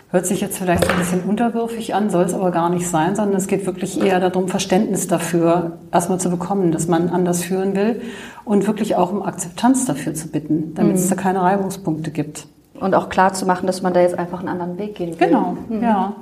Hört 0.10 0.27
sich 0.27 0.42
jetzt 0.42 0.60
vielleicht 0.60 0.88
ein 0.89 0.98
bisschen 0.98 1.22
unterwürfig 1.22 1.96
an, 1.96 2.10
soll 2.10 2.25
es 2.25 2.36
aber 2.36 2.51
gar 2.51 2.70
nicht 2.70 2.88
sein, 2.88 3.15
sondern 3.15 3.36
es 3.36 3.48
geht 3.48 3.65
wirklich 3.65 4.00
eher 4.00 4.20
darum, 4.20 4.48
Verständnis 4.48 5.08
dafür 5.08 5.80
erstmal 5.92 6.20
zu 6.20 6.30
bekommen, 6.30 6.72
dass 6.72 6.88
man 6.88 7.10
anders 7.10 7.44
führen 7.44 7.75
will 7.75 8.01
und 8.46 8.68
wirklich 8.68 8.96
auch 8.96 9.12
um 9.12 9.24
Akzeptanz 9.24 9.86
dafür 9.86 10.13
zu 10.13 10.27
bitten, 10.27 10.74
damit 10.75 10.94
mhm. 10.94 11.00
es 11.00 11.10
da 11.10 11.15
keine 11.15 11.42
Reibungspunkte 11.42 12.12
gibt. 12.12 12.48
Und 12.84 12.96
auch 12.96 13.10
klar 13.10 13.34
zu 13.34 13.46
machen, 13.46 13.66
dass 13.66 13.82
man 13.82 13.94
da 13.94 14.02
jetzt 14.02 14.18
einfach 14.18 14.40
einen 14.40 14.50
anderen 14.50 14.78
Weg 14.78 14.96
gehen 14.96 15.20
will. 15.20 15.28
Genau, 15.28 15.58
mhm. 15.70 15.82
ja. 15.82 16.13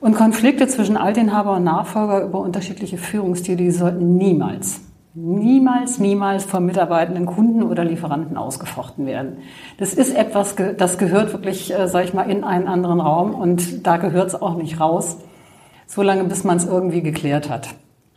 Und 0.00 0.16
Konflikte 0.16 0.66
zwischen 0.68 0.96
Altinhaber 0.96 1.56
und 1.56 1.64
Nachfolger 1.64 2.24
über 2.24 2.40
unterschiedliche 2.40 2.98
Führungsstile, 2.98 3.56
die 3.56 3.70
sollten 3.70 4.16
niemals 4.16 4.80
niemals, 5.18 5.98
niemals 5.98 6.44
von 6.44 6.64
mitarbeitenden 6.64 7.26
Kunden 7.26 7.62
oder 7.62 7.84
Lieferanten 7.84 8.36
ausgefochten 8.36 9.06
werden. 9.06 9.38
Das 9.78 9.92
ist 9.94 10.14
etwas, 10.14 10.54
das 10.76 10.98
gehört 10.98 11.32
wirklich, 11.32 11.74
äh, 11.74 11.88
sag 11.88 12.04
ich 12.04 12.14
mal, 12.14 12.30
in 12.30 12.44
einen 12.44 12.68
anderen 12.68 13.00
Raum 13.00 13.34
und 13.34 13.86
da 13.86 13.96
gehört 13.96 14.28
es 14.28 14.40
auch 14.40 14.56
nicht 14.56 14.80
raus, 14.80 15.18
solange 15.86 16.24
bis 16.24 16.44
man 16.44 16.58
es 16.58 16.66
irgendwie 16.66 17.02
geklärt 17.02 17.50
hat. 17.50 17.68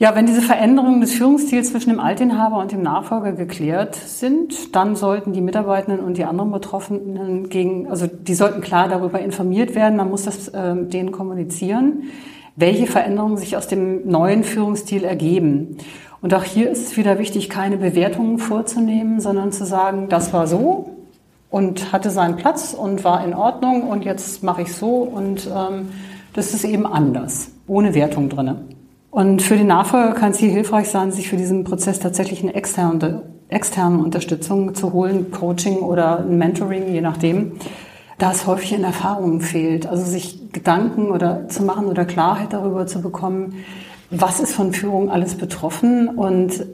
Ja, 0.01 0.15
wenn 0.15 0.25
diese 0.25 0.41
Veränderungen 0.41 0.99
des 0.99 1.13
Führungsstils 1.13 1.69
zwischen 1.69 1.91
dem 1.91 1.99
Altinhaber 1.99 2.57
und 2.57 2.71
dem 2.71 2.81
Nachfolger 2.81 3.33
geklärt 3.33 3.93
sind, 3.93 4.75
dann 4.75 4.95
sollten 4.95 5.31
die 5.31 5.41
Mitarbeitenden 5.41 6.03
und 6.03 6.17
die 6.17 6.25
anderen 6.25 6.51
Betroffenen 6.51 7.49
gegen, 7.49 7.87
also 7.87 8.07
die 8.07 8.33
sollten 8.33 8.61
klar 8.61 8.89
darüber 8.89 9.19
informiert 9.19 9.75
werden. 9.75 9.97
Man 9.97 10.09
muss 10.09 10.23
das 10.23 10.47
äh, 10.47 10.75
denen 10.75 11.11
kommunizieren, 11.11 12.05
welche 12.55 12.87
Veränderungen 12.87 13.37
sich 13.37 13.55
aus 13.55 13.67
dem 13.67 14.09
neuen 14.09 14.43
Führungsstil 14.43 15.03
ergeben. 15.03 15.77
Und 16.19 16.33
auch 16.33 16.45
hier 16.45 16.71
ist 16.71 16.87
es 16.87 16.97
wieder 16.97 17.19
wichtig, 17.19 17.47
keine 17.47 17.77
Bewertungen 17.77 18.39
vorzunehmen, 18.39 19.19
sondern 19.19 19.51
zu 19.51 19.67
sagen, 19.67 20.09
das 20.09 20.33
war 20.33 20.47
so 20.47 20.95
und 21.51 21.93
hatte 21.93 22.09
seinen 22.09 22.37
Platz 22.37 22.73
und 22.73 23.03
war 23.03 23.23
in 23.23 23.35
Ordnung 23.35 23.87
und 23.87 24.03
jetzt 24.03 24.41
mache 24.41 24.63
ich 24.63 24.73
so 24.73 24.95
und 24.95 25.47
ähm, 25.55 25.89
das 26.33 26.55
ist 26.55 26.63
eben 26.63 26.87
anders, 26.87 27.51
ohne 27.67 27.93
Wertung 27.93 28.29
drinne. 28.29 28.65
Und 29.11 29.41
für 29.41 29.57
den 29.57 29.67
Nachfolger 29.67 30.13
kann 30.13 30.31
es 30.31 30.39
hier 30.39 30.49
hilfreich 30.49 30.89
sein, 30.89 31.11
sich 31.11 31.27
für 31.27 31.35
diesen 31.35 31.65
Prozess 31.65 31.99
tatsächlich 31.99 32.41
eine 32.41 32.55
externe, 32.55 33.23
externe 33.49 34.01
Unterstützung 34.01 34.73
zu 34.73 34.93
holen, 34.93 35.31
Coaching 35.31 35.79
oder 35.79 36.19
ein 36.19 36.37
Mentoring, 36.37 36.93
je 36.93 37.01
nachdem, 37.01 37.51
da 38.17 38.31
es 38.31 38.47
häufig 38.47 38.71
in 38.71 38.85
Erfahrungen 38.85 39.41
fehlt. 39.41 39.85
Also 39.85 40.05
sich 40.05 40.53
Gedanken 40.53 41.11
oder 41.11 41.49
zu 41.49 41.63
machen 41.63 41.87
oder 41.87 42.05
Klarheit 42.05 42.53
darüber 42.53 42.87
zu 42.87 43.01
bekommen, 43.01 43.65
was 44.09 44.39
ist 44.39 44.53
von 44.53 44.71
Führung 44.71 45.09
alles 45.09 45.35
betroffen 45.35 46.07
und 46.07 46.65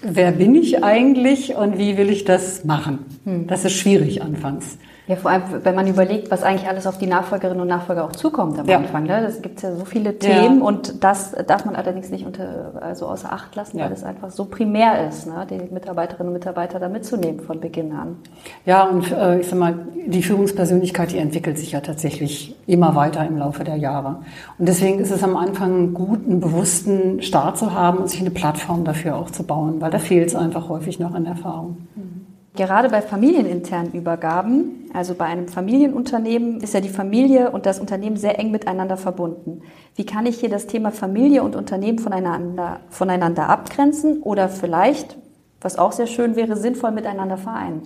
wer 0.00 0.32
bin 0.32 0.54
ich 0.54 0.82
eigentlich 0.82 1.54
und 1.54 1.78
wie 1.78 1.98
will 1.98 2.08
ich 2.08 2.24
das 2.24 2.64
machen? 2.64 3.00
Hm. 3.24 3.46
Das 3.46 3.66
ist 3.66 3.74
schwierig 3.74 4.22
anfangs. 4.22 4.78
Ja, 5.08 5.16
vor 5.16 5.30
allem, 5.30 5.42
wenn 5.62 5.74
man 5.74 5.86
überlegt, 5.86 6.30
was 6.30 6.42
eigentlich 6.42 6.68
alles 6.68 6.86
auf 6.86 6.98
die 6.98 7.06
Nachfolgerinnen 7.06 7.62
und 7.62 7.68
Nachfolger 7.68 8.04
auch 8.04 8.12
zukommt 8.12 8.58
am 8.58 8.66
ja. 8.66 8.76
Anfang. 8.76 9.04
Ne? 9.04 9.22
Das 9.22 9.40
gibt 9.40 9.62
ja 9.62 9.74
so 9.74 9.86
viele 9.86 10.18
Themen 10.18 10.58
ja. 10.58 10.64
und 10.64 11.02
das 11.02 11.34
darf 11.46 11.64
man 11.64 11.76
allerdings 11.76 12.10
nicht 12.10 12.26
unter, 12.26 12.74
also 12.82 13.06
außer 13.06 13.32
Acht 13.32 13.56
lassen, 13.56 13.78
ja. 13.78 13.86
weil 13.86 13.92
es 13.92 14.04
einfach 14.04 14.30
so 14.30 14.44
primär 14.44 15.08
ist, 15.08 15.26
ne? 15.26 15.46
die 15.48 15.72
Mitarbeiterinnen 15.72 16.28
und 16.28 16.34
Mitarbeiter 16.34 16.78
da 16.78 16.90
mitzunehmen 16.90 17.40
von 17.40 17.58
Beginn 17.58 17.92
an. 17.92 18.16
Ja, 18.66 18.84
und 18.84 19.10
äh, 19.10 19.40
ich 19.40 19.48
sag 19.48 19.58
mal, 19.58 19.74
die 20.06 20.22
Führungspersönlichkeit, 20.22 21.12
die 21.12 21.18
entwickelt 21.18 21.56
sich 21.56 21.72
ja 21.72 21.80
tatsächlich 21.80 22.54
immer 22.66 22.94
weiter 22.94 23.26
im 23.26 23.38
Laufe 23.38 23.64
der 23.64 23.76
Jahre. 23.76 24.16
Und 24.58 24.68
deswegen 24.68 24.98
ist 24.98 25.10
es 25.10 25.24
am 25.24 25.38
Anfang 25.38 25.94
gut, 25.94 26.26
einen 26.26 26.40
bewussten 26.40 27.22
Start 27.22 27.56
zu 27.56 27.72
haben 27.72 27.96
und 27.96 28.10
sich 28.10 28.20
eine 28.20 28.30
Plattform 28.30 28.84
dafür 28.84 29.16
auch 29.16 29.30
zu 29.30 29.42
bauen, 29.42 29.80
weil 29.80 29.90
da 29.90 29.98
fehlt 29.98 30.28
es 30.28 30.34
einfach 30.34 30.68
häufig 30.68 30.98
noch 30.98 31.14
an 31.14 31.24
Erfahrung. 31.24 31.78
Mhm. 31.96 32.17
Gerade 32.58 32.88
bei 32.88 33.02
familieninternen 33.02 33.92
Übergaben, 33.92 34.90
also 34.92 35.14
bei 35.14 35.26
einem 35.26 35.46
Familienunternehmen, 35.46 36.60
ist 36.60 36.74
ja 36.74 36.80
die 36.80 36.88
Familie 36.88 37.52
und 37.52 37.66
das 37.66 37.78
Unternehmen 37.78 38.16
sehr 38.16 38.36
eng 38.40 38.50
miteinander 38.50 38.96
verbunden. 38.96 39.62
Wie 39.94 40.04
kann 40.04 40.26
ich 40.26 40.40
hier 40.40 40.48
das 40.48 40.66
Thema 40.66 40.90
Familie 40.90 41.44
und 41.44 41.54
Unternehmen 41.54 42.00
voneinander, 42.00 42.80
voneinander 42.90 43.48
abgrenzen 43.48 44.22
oder 44.22 44.48
vielleicht, 44.48 45.16
was 45.60 45.78
auch 45.78 45.92
sehr 45.92 46.08
schön 46.08 46.34
wäre, 46.34 46.56
sinnvoll 46.56 46.90
miteinander 46.90 47.36
vereinen? 47.36 47.82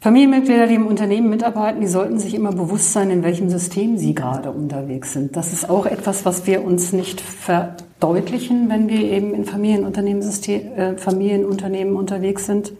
Familienmitglieder, 0.00 0.68
die 0.68 0.76
im 0.76 0.86
Unternehmen 0.86 1.28
mitarbeiten, 1.28 1.82
die 1.82 1.86
sollten 1.86 2.18
sich 2.18 2.34
immer 2.34 2.52
bewusst 2.52 2.94
sein, 2.94 3.10
in 3.10 3.24
welchem 3.24 3.50
System 3.50 3.98
sie 3.98 4.14
gerade 4.14 4.52
unterwegs 4.52 5.12
sind. 5.12 5.36
Das 5.36 5.52
ist 5.52 5.68
auch 5.68 5.84
etwas, 5.84 6.24
was 6.24 6.46
wir 6.46 6.64
uns 6.64 6.94
nicht 6.94 7.20
verdeutlichen, 7.20 8.70
wenn 8.70 8.88
wir 8.88 9.02
eben 9.02 9.34
in 9.34 9.44
Familienunternehmen, 9.44 10.22
äh, 10.22 10.96
Familienunternehmen 10.96 11.94
unterwegs 11.94 12.46
sind. 12.46 12.72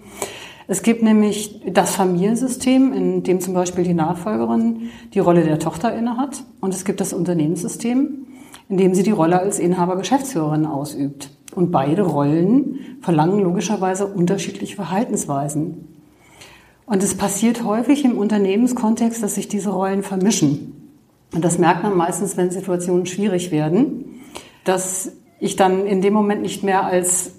Es 0.67 0.83
gibt 0.83 1.03
nämlich 1.03 1.61
das 1.67 1.95
Familiensystem, 1.95 2.93
in 2.93 3.23
dem 3.23 3.41
zum 3.41 3.55
Beispiel 3.55 3.85
die 3.85 3.95
Nachfolgerin 3.95 4.91
die 5.13 5.19
Rolle 5.19 5.45
der 5.45 5.59
Tochter 5.59 5.95
innehat. 5.95 6.43
Und 6.61 6.73
es 6.73 6.85
gibt 6.85 7.01
das 7.01 7.13
Unternehmenssystem, 7.13 8.27
in 8.69 8.77
dem 8.77 8.95
sie 8.95 9.03
die 9.03 9.11
Rolle 9.11 9.39
als 9.39 9.59
Inhaber 9.59 9.97
Geschäftsführerin 9.97 10.65
ausübt. 10.65 11.31
Und 11.55 11.71
beide 11.71 12.03
Rollen 12.03 12.99
verlangen 13.03 13.41
logischerweise 13.41 14.07
unterschiedliche 14.07 14.77
Verhaltensweisen. 14.77 15.89
Und 16.87 17.03
es 17.03 17.15
passiert 17.15 17.65
häufig 17.65 18.05
im 18.05 18.19
Unternehmenskontext, 18.19 19.23
dass 19.23 19.37
sich 19.37 19.49
diese 19.49 19.71
Rollen 19.71 20.03
vermischen. 20.03 20.91
Und 21.35 21.45
das 21.45 21.59
merkt 21.59 21.83
man 21.83 21.97
meistens, 21.97 22.37
wenn 22.37 22.51
Situationen 22.51 23.07
schwierig 23.07 23.51
werden, 23.51 24.21
dass 24.65 25.13
ich 25.41 25.57
dann 25.57 25.87
in 25.87 26.01
dem 26.01 26.15
Moment 26.15 26.43
nicht 26.43 26.63
mehr 26.63 26.85
als 26.85 27.33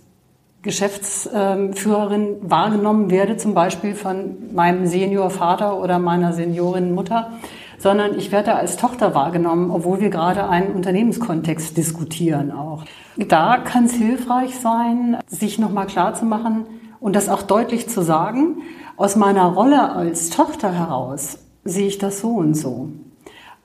Geschäftsführerin 0.65 2.37
wahrgenommen 2.41 3.11
werde, 3.11 3.37
zum 3.37 3.53
Beispiel 3.53 3.93
von 3.93 4.51
meinem 4.51 4.87
Seniorvater 4.87 5.79
oder 5.79 5.99
meiner 5.99 6.33
Seniorenmutter, 6.33 7.29
sondern 7.77 8.17
ich 8.17 8.31
werde 8.31 8.55
als 8.55 8.75
Tochter 8.75 9.13
wahrgenommen, 9.13 9.69
obwohl 9.69 10.01
wir 10.01 10.09
gerade 10.09 10.49
einen 10.49 10.73
Unternehmenskontext 10.73 11.77
diskutieren 11.77 12.51
auch. 12.51 12.83
Da 13.15 13.57
kann 13.57 13.85
es 13.85 13.93
hilfreich 13.93 14.55
sein, 14.59 15.17
sich 15.27 15.59
nochmal 15.59 15.85
klar 15.85 16.15
zu 16.15 16.25
machen 16.25 16.65
und 16.99 17.15
das 17.15 17.29
auch 17.29 17.43
deutlich 17.43 17.87
zu 17.87 18.01
sagen, 18.01 18.63
aus 18.97 19.15
meiner 19.15 19.45
Rolle 19.45 19.91
als 19.91 20.31
Tochter 20.31 20.73
heraus 20.73 21.37
sehe 21.63 21.87
ich 21.87 21.99
das 21.99 22.21
so 22.21 22.29
und 22.29 22.55
so. 22.55 22.89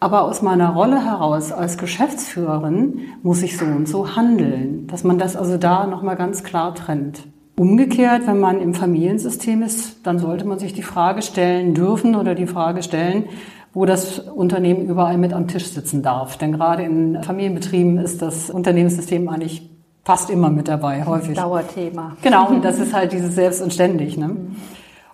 Aber 0.02 0.22
aus 0.22 0.40
meiner 0.40 0.70
Rolle 0.70 1.04
heraus 1.04 1.52
als 1.52 1.76
Geschäftsführerin 1.76 3.00
muss 3.22 3.42
ich 3.42 3.58
so 3.58 3.66
und 3.66 3.86
so 3.86 4.16
handeln, 4.16 4.86
dass 4.86 5.04
man 5.04 5.18
das 5.18 5.36
also 5.36 5.58
da 5.58 5.86
nochmal 5.86 6.16
ganz 6.16 6.42
klar 6.42 6.74
trennt. 6.74 7.20
Umgekehrt, 7.58 8.26
wenn 8.26 8.40
man 8.40 8.62
im 8.62 8.72
Familiensystem 8.72 9.62
ist, 9.62 10.06
dann 10.06 10.18
sollte 10.18 10.46
man 10.46 10.58
sich 10.58 10.72
die 10.72 10.82
Frage 10.82 11.20
stellen 11.20 11.74
dürfen 11.74 12.16
oder 12.16 12.34
die 12.34 12.46
Frage 12.46 12.82
stellen, 12.82 13.24
wo 13.74 13.84
das 13.84 14.18
Unternehmen 14.18 14.88
überall 14.88 15.18
mit 15.18 15.34
am 15.34 15.46
Tisch 15.46 15.66
sitzen 15.66 16.02
darf. 16.02 16.38
Denn 16.38 16.52
gerade 16.52 16.82
in 16.84 17.22
Familienbetrieben 17.22 17.98
ist 17.98 18.22
das 18.22 18.48
Unternehmenssystem 18.48 19.28
eigentlich 19.28 19.68
fast 20.02 20.30
immer 20.30 20.48
mit 20.48 20.68
dabei, 20.68 21.04
häufig. 21.04 21.36
Dauerthema. 21.36 22.16
Genau, 22.22 22.48
und 22.48 22.64
das 22.64 22.78
ist 22.78 22.94
halt 22.94 23.12
dieses 23.12 23.34
Selbst 23.34 23.60
und 23.60 23.74
ständig. 23.74 24.16
Ne? 24.16 24.34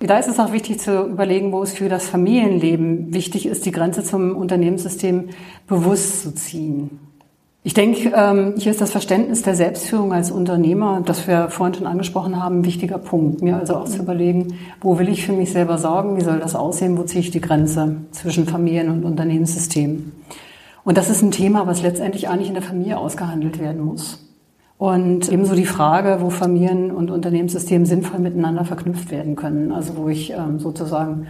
Da 0.01 0.19
ist 0.19 0.29
es 0.29 0.39
auch 0.39 0.53
wichtig 0.53 0.79
zu 0.79 1.07
überlegen, 1.07 1.53
wo 1.53 1.63
es 1.63 1.73
für 1.73 1.89
das 1.89 2.09
Familienleben 2.09 3.15
wichtig 3.15 3.47
ist, 3.47 3.65
die 3.65 3.73
Grenze 3.73 4.05
zum 4.05 4.37
Unternehmenssystem 4.37 5.31
bewusst 5.67 6.23
zu 6.23 6.35
ziehen. 6.35 6.99
Ich 7.63 7.75
denke, 7.75 8.13
ähm, 8.15 8.55
hier 8.59 8.71
ist 8.71 8.81
das 8.81 8.93
Verständnis 8.93 9.43
der 9.43 9.57
Selbstführung 9.57 10.13
als 10.13 10.31
Unternehmer, 10.31 11.03
das 11.05 11.27
wir 11.27 11.49
vorhin 11.49 11.75
schon 11.75 11.87
angesprochen 11.87 12.41
haben, 12.41 12.61
ein 12.61 12.65
wichtiger 12.65 12.99
Punkt. 12.99 13.43
Mir 13.43 13.57
also 13.57 13.75
auch 13.75 13.87
zu 13.87 13.99
überlegen, 13.99 14.59
wo 14.81 15.01
will 15.01 15.09
ich 15.09 15.27
für 15.27 15.33
mich 15.33 15.51
selber 15.51 15.77
sorgen, 15.79 16.17
wie 16.17 16.23
soll 16.23 16.39
das 16.39 16.55
aussehen, 16.55 16.97
wo 16.97 17.03
ziehe 17.03 17.23
ich 17.23 17.33
die 17.33 17.41
Grenze 17.41 17.97
zwischen 18.13 18.47
Familien- 18.47 18.91
und 18.91 19.05
Unternehmenssystem. 19.05 20.13
Und 20.85 20.97
das 20.97 21.11
ist 21.11 21.23
ein 21.23 21.33
Thema, 21.33 21.67
was 21.67 21.83
letztendlich 21.83 22.29
eigentlich 22.29 22.49
in 22.49 22.55
der 22.55 22.63
Familie 22.63 22.99
ausgehandelt 22.99 23.59
werden 23.59 23.83
muss. 23.83 24.26
Und 24.79 25.33
ebenso 25.33 25.55
die 25.55 25.65
Frage, 25.65 26.19
wo 26.21 26.29
Familien- 26.29 26.91
und 26.91 27.11
Unternehmenssystem 27.11 27.87
sinnvoll 27.87 28.19
miteinander 28.19 28.65
verknüpft 28.65 29.11
werden 29.11 29.35
können. 29.35 29.73
Also 29.73 29.97
wo 29.97 30.09
ich 30.09 30.33
ähm, 30.33 30.59
sozusagen 30.59 31.29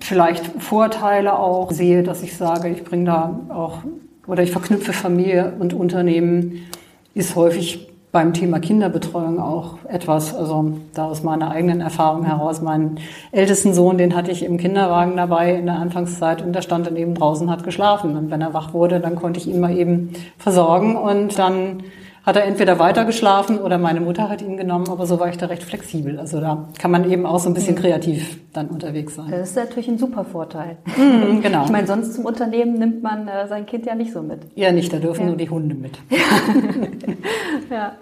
vielleicht 0.00 0.44
Vorteile 0.62 1.38
auch 1.38 1.70
sehe, 1.70 2.02
dass 2.02 2.22
ich 2.22 2.36
sage, 2.36 2.68
ich 2.68 2.84
bringe 2.84 3.04
da 3.04 3.40
auch 3.48 3.78
oder 4.26 4.42
ich 4.42 4.50
verknüpfe 4.50 4.92
Familie 4.92 5.54
und 5.58 5.72
Unternehmen, 5.72 6.66
ist 7.14 7.36
häufig 7.36 7.88
beim 8.12 8.32
Thema 8.32 8.60
Kinderbetreuung 8.60 9.38
auch 9.38 9.78
etwas, 9.88 10.34
also 10.34 10.72
da 10.94 11.06
aus 11.06 11.22
meiner 11.22 11.50
eigenen 11.50 11.80
Erfahrung 11.80 12.24
heraus, 12.24 12.62
meinen 12.62 12.98
ältesten 13.30 13.74
Sohn, 13.74 13.98
den 13.98 14.16
hatte 14.16 14.30
ich 14.30 14.42
im 14.42 14.56
Kinderwagen 14.56 15.16
dabei 15.16 15.54
in 15.54 15.66
der 15.66 15.78
Anfangszeit 15.78 16.42
und 16.42 16.54
der 16.54 16.62
stand 16.62 16.86
dann 16.86 16.96
eben 16.96 17.14
draußen, 17.14 17.50
hat 17.50 17.62
geschlafen. 17.62 18.16
Und 18.16 18.30
wenn 18.30 18.40
er 18.40 18.54
wach 18.54 18.72
wurde, 18.72 19.00
dann 19.00 19.16
konnte 19.16 19.38
ich 19.38 19.46
ihn 19.46 19.60
mal 19.60 19.76
eben 19.76 20.14
versorgen 20.38 20.96
und 20.96 21.38
dann 21.38 21.82
hat 22.26 22.34
er 22.34 22.44
entweder 22.44 22.80
weitergeschlafen 22.80 23.60
oder 23.60 23.78
meine 23.78 24.00
Mutter 24.00 24.28
hat 24.28 24.42
ihn 24.42 24.56
genommen, 24.56 24.88
aber 24.90 25.06
so 25.06 25.20
war 25.20 25.28
ich 25.28 25.38
da 25.38 25.46
recht 25.46 25.62
flexibel. 25.62 26.18
Also 26.18 26.40
da 26.40 26.68
kann 26.76 26.90
man 26.90 27.08
eben 27.08 27.24
auch 27.24 27.38
so 27.38 27.48
ein 27.48 27.54
bisschen 27.54 27.76
mhm. 27.76 27.78
kreativ 27.78 28.40
dann 28.52 28.66
unterwegs 28.66 29.14
sein. 29.14 29.30
Das 29.30 29.50
ist 29.50 29.56
natürlich 29.56 29.86
ein 29.86 29.96
super 29.96 30.24
Vorteil. 30.24 30.76
Mhm, 30.96 31.40
genau. 31.42 31.66
Ich 31.66 31.70
meine, 31.70 31.86
sonst 31.86 32.14
zum 32.14 32.24
Unternehmen 32.24 32.80
nimmt 32.80 33.00
man 33.00 33.28
äh, 33.28 33.46
sein 33.46 33.64
Kind 33.64 33.86
ja 33.86 33.94
nicht 33.94 34.12
so 34.12 34.22
mit. 34.22 34.40
Ja, 34.56 34.72
nicht, 34.72 34.92
da 34.92 34.98
dürfen 34.98 35.20
ja. 35.20 35.26
nur 35.28 35.36
die 35.36 35.48
Hunde 35.48 35.76
mit. 35.76 35.98
ja. 37.70 37.92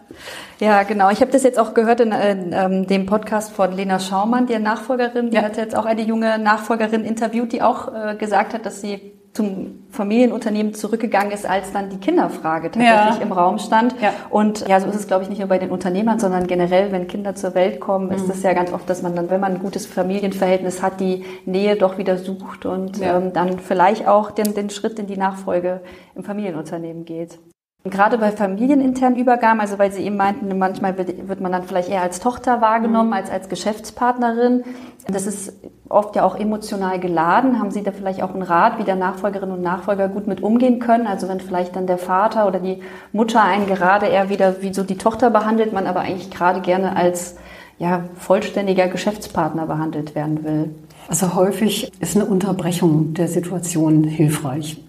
ja, 0.58 0.82
genau. 0.84 1.10
Ich 1.10 1.20
habe 1.20 1.30
das 1.30 1.42
jetzt 1.42 1.58
auch 1.58 1.74
gehört 1.74 2.00
in, 2.00 2.12
in 2.12 2.52
ähm, 2.54 2.86
dem 2.86 3.04
Podcast 3.04 3.52
von 3.52 3.72
Lena 3.72 3.98
Schaumann, 3.98 4.46
die 4.46 4.58
Nachfolgerin. 4.58 5.28
Die 5.28 5.36
ja. 5.36 5.42
hat 5.42 5.58
jetzt 5.58 5.76
auch 5.76 5.84
eine 5.84 6.02
junge 6.02 6.38
Nachfolgerin 6.38 7.04
interviewt, 7.04 7.52
die 7.52 7.60
auch 7.60 7.92
äh, 7.92 8.16
gesagt 8.16 8.54
hat, 8.54 8.64
dass 8.64 8.80
sie 8.80 9.13
zum 9.34 9.84
Familienunternehmen 9.90 10.74
zurückgegangen 10.74 11.32
ist, 11.32 11.44
als 11.44 11.72
dann 11.72 11.90
die 11.90 11.98
Kinderfrage 11.98 12.70
tatsächlich 12.70 13.16
ja. 13.16 13.22
im 13.22 13.32
Raum 13.32 13.58
stand. 13.58 13.94
Ja. 14.00 14.12
Und 14.30 14.66
ja, 14.68 14.78
so 14.78 14.88
ist 14.88 14.94
es, 14.94 15.08
glaube 15.08 15.24
ich, 15.24 15.28
nicht 15.28 15.40
nur 15.40 15.48
bei 15.48 15.58
den 15.58 15.70
Unternehmern, 15.70 16.20
sondern 16.20 16.46
generell, 16.46 16.92
wenn 16.92 17.08
Kinder 17.08 17.34
zur 17.34 17.54
Welt 17.56 17.80
kommen, 17.80 18.12
ist 18.12 18.28
es 18.28 18.38
mhm. 18.38 18.44
ja 18.44 18.52
ganz 18.52 18.72
oft, 18.72 18.88
dass 18.88 19.02
man 19.02 19.16
dann, 19.16 19.30
wenn 19.30 19.40
man 19.40 19.54
ein 19.54 19.58
gutes 19.58 19.86
Familienverhältnis 19.86 20.82
hat, 20.82 21.00
die 21.00 21.24
Nähe 21.46 21.74
doch 21.74 21.98
wieder 21.98 22.16
sucht 22.16 22.64
und 22.64 22.98
ja. 22.98 23.18
ähm, 23.18 23.32
dann 23.32 23.58
vielleicht 23.58 24.06
auch 24.06 24.30
den, 24.30 24.54
den 24.54 24.70
Schritt 24.70 25.00
in 25.00 25.08
die 25.08 25.16
Nachfolge 25.16 25.80
im 26.14 26.22
Familienunternehmen 26.22 27.04
geht. 27.04 27.38
Gerade 27.86 28.16
bei 28.16 28.30
familieninternen 28.32 29.18
Übergaben, 29.18 29.60
also 29.60 29.78
weil 29.78 29.92
Sie 29.92 30.02
eben 30.04 30.16
meinten, 30.16 30.56
manchmal 30.56 30.96
wird, 30.96 31.42
man 31.42 31.52
dann 31.52 31.64
vielleicht 31.64 31.90
eher 31.90 32.00
als 32.00 32.18
Tochter 32.18 32.62
wahrgenommen 32.62 33.08
mhm. 33.08 33.12
als 33.12 33.30
als 33.30 33.50
Geschäftspartnerin. 33.50 34.64
Das 35.06 35.26
ist 35.26 35.52
oft 35.90 36.16
ja 36.16 36.24
auch 36.24 36.34
emotional 36.34 36.98
geladen. 36.98 37.58
Haben 37.58 37.70
Sie 37.70 37.82
da 37.82 37.92
vielleicht 37.92 38.22
auch 38.22 38.32
einen 38.32 38.40
Rat, 38.40 38.78
wie 38.78 38.84
der 38.84 38.96
Nachfolgerinnen 38.96 39.54
und 39.54 39.60
Nachfolger 39.60 40.08
gut 40.08 40.26
mit 40.26 40.42
umgehen 40.42 40.78
können? 40.78 41.06
Also 41.06 41.28
wenn 41.28 41.40
vielleicht 41.40 41.76
dann 41.76 41.86
der 41.86 41.98
Vater 41.98 42.46
oder 42.46 42.58
die 42.58 42.80
Mutter 43.12 43.42
einen 43.42 43.66
gerade 43.66 44.06
eher 44.06 44.30
wieder 44.30 44.62
wie 44.62 44.72
so 44.72 44.82
die 44.82 44.96
Tochter 44.96 45.28
behandelt, 45.28 45.74
man 45.74 45.86
aber 45.86 46.00
eigentlich 46.00 46.30
gerade 46.30 46.62
gerne 46.62 46.96
als 46.96 47.36
ja, 47.78 48.04
vollständiger 48.14 48.88
Geschäftspartner 48.88 49.66
behandelt 49.66 50.14
werden 50.14 50.42
will. 50.42 50.74
Also 51.08 51.34
häufig 51.34 51.92
ist 52.00 52.16
eine 52.16 52.24
Unterbrechung 52.24 53.12
der 53.12 53.28
Situation 53.28 54.04
hilfreich. 54.04 54.83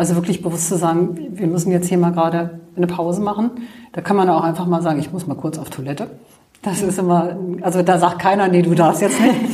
Also 0.00 0.14
wirklich 0.14 0.40
bewusst 0.40 0.68
zu 0.68 0.78
sagen, 0.78 1.28
wir 1.32 1.46
müssen 1.46 1.70
jetzt 1.72 1.86
hier 1.86 1.98
mal 1.98 2.08
gerade 2.08 2.58
eine 2.74 2.86
Pause 2.86 3.20
machen. 3.20 3.50
Da 3.92 4.00
kann 4.00 4.16
man 4.16 4.30
auch 4.30 4.42
einfach 4.42 4.64
mal 4.64 4.80
sagen, 4.80 4.98
ich 4.98 5.12
muss 5.12 5.26
mal 5.26 5.34
kurz 5.34 5.58
auf 5.58 5.68
Toilette. 5.68 6.08
Das 6.62 6.80
ist 6.80 6.98
immer, 6.98 7.36
also 7.60 7.82
da 7.82 7.98
sagt 7.98 8.18
keiner, 8.18 8.48
nee, 8.48 8.62
du 8.62 8.74
darfst 8.74 9.02
jetzt 9.02 9.20
nicht. 9.20 9.34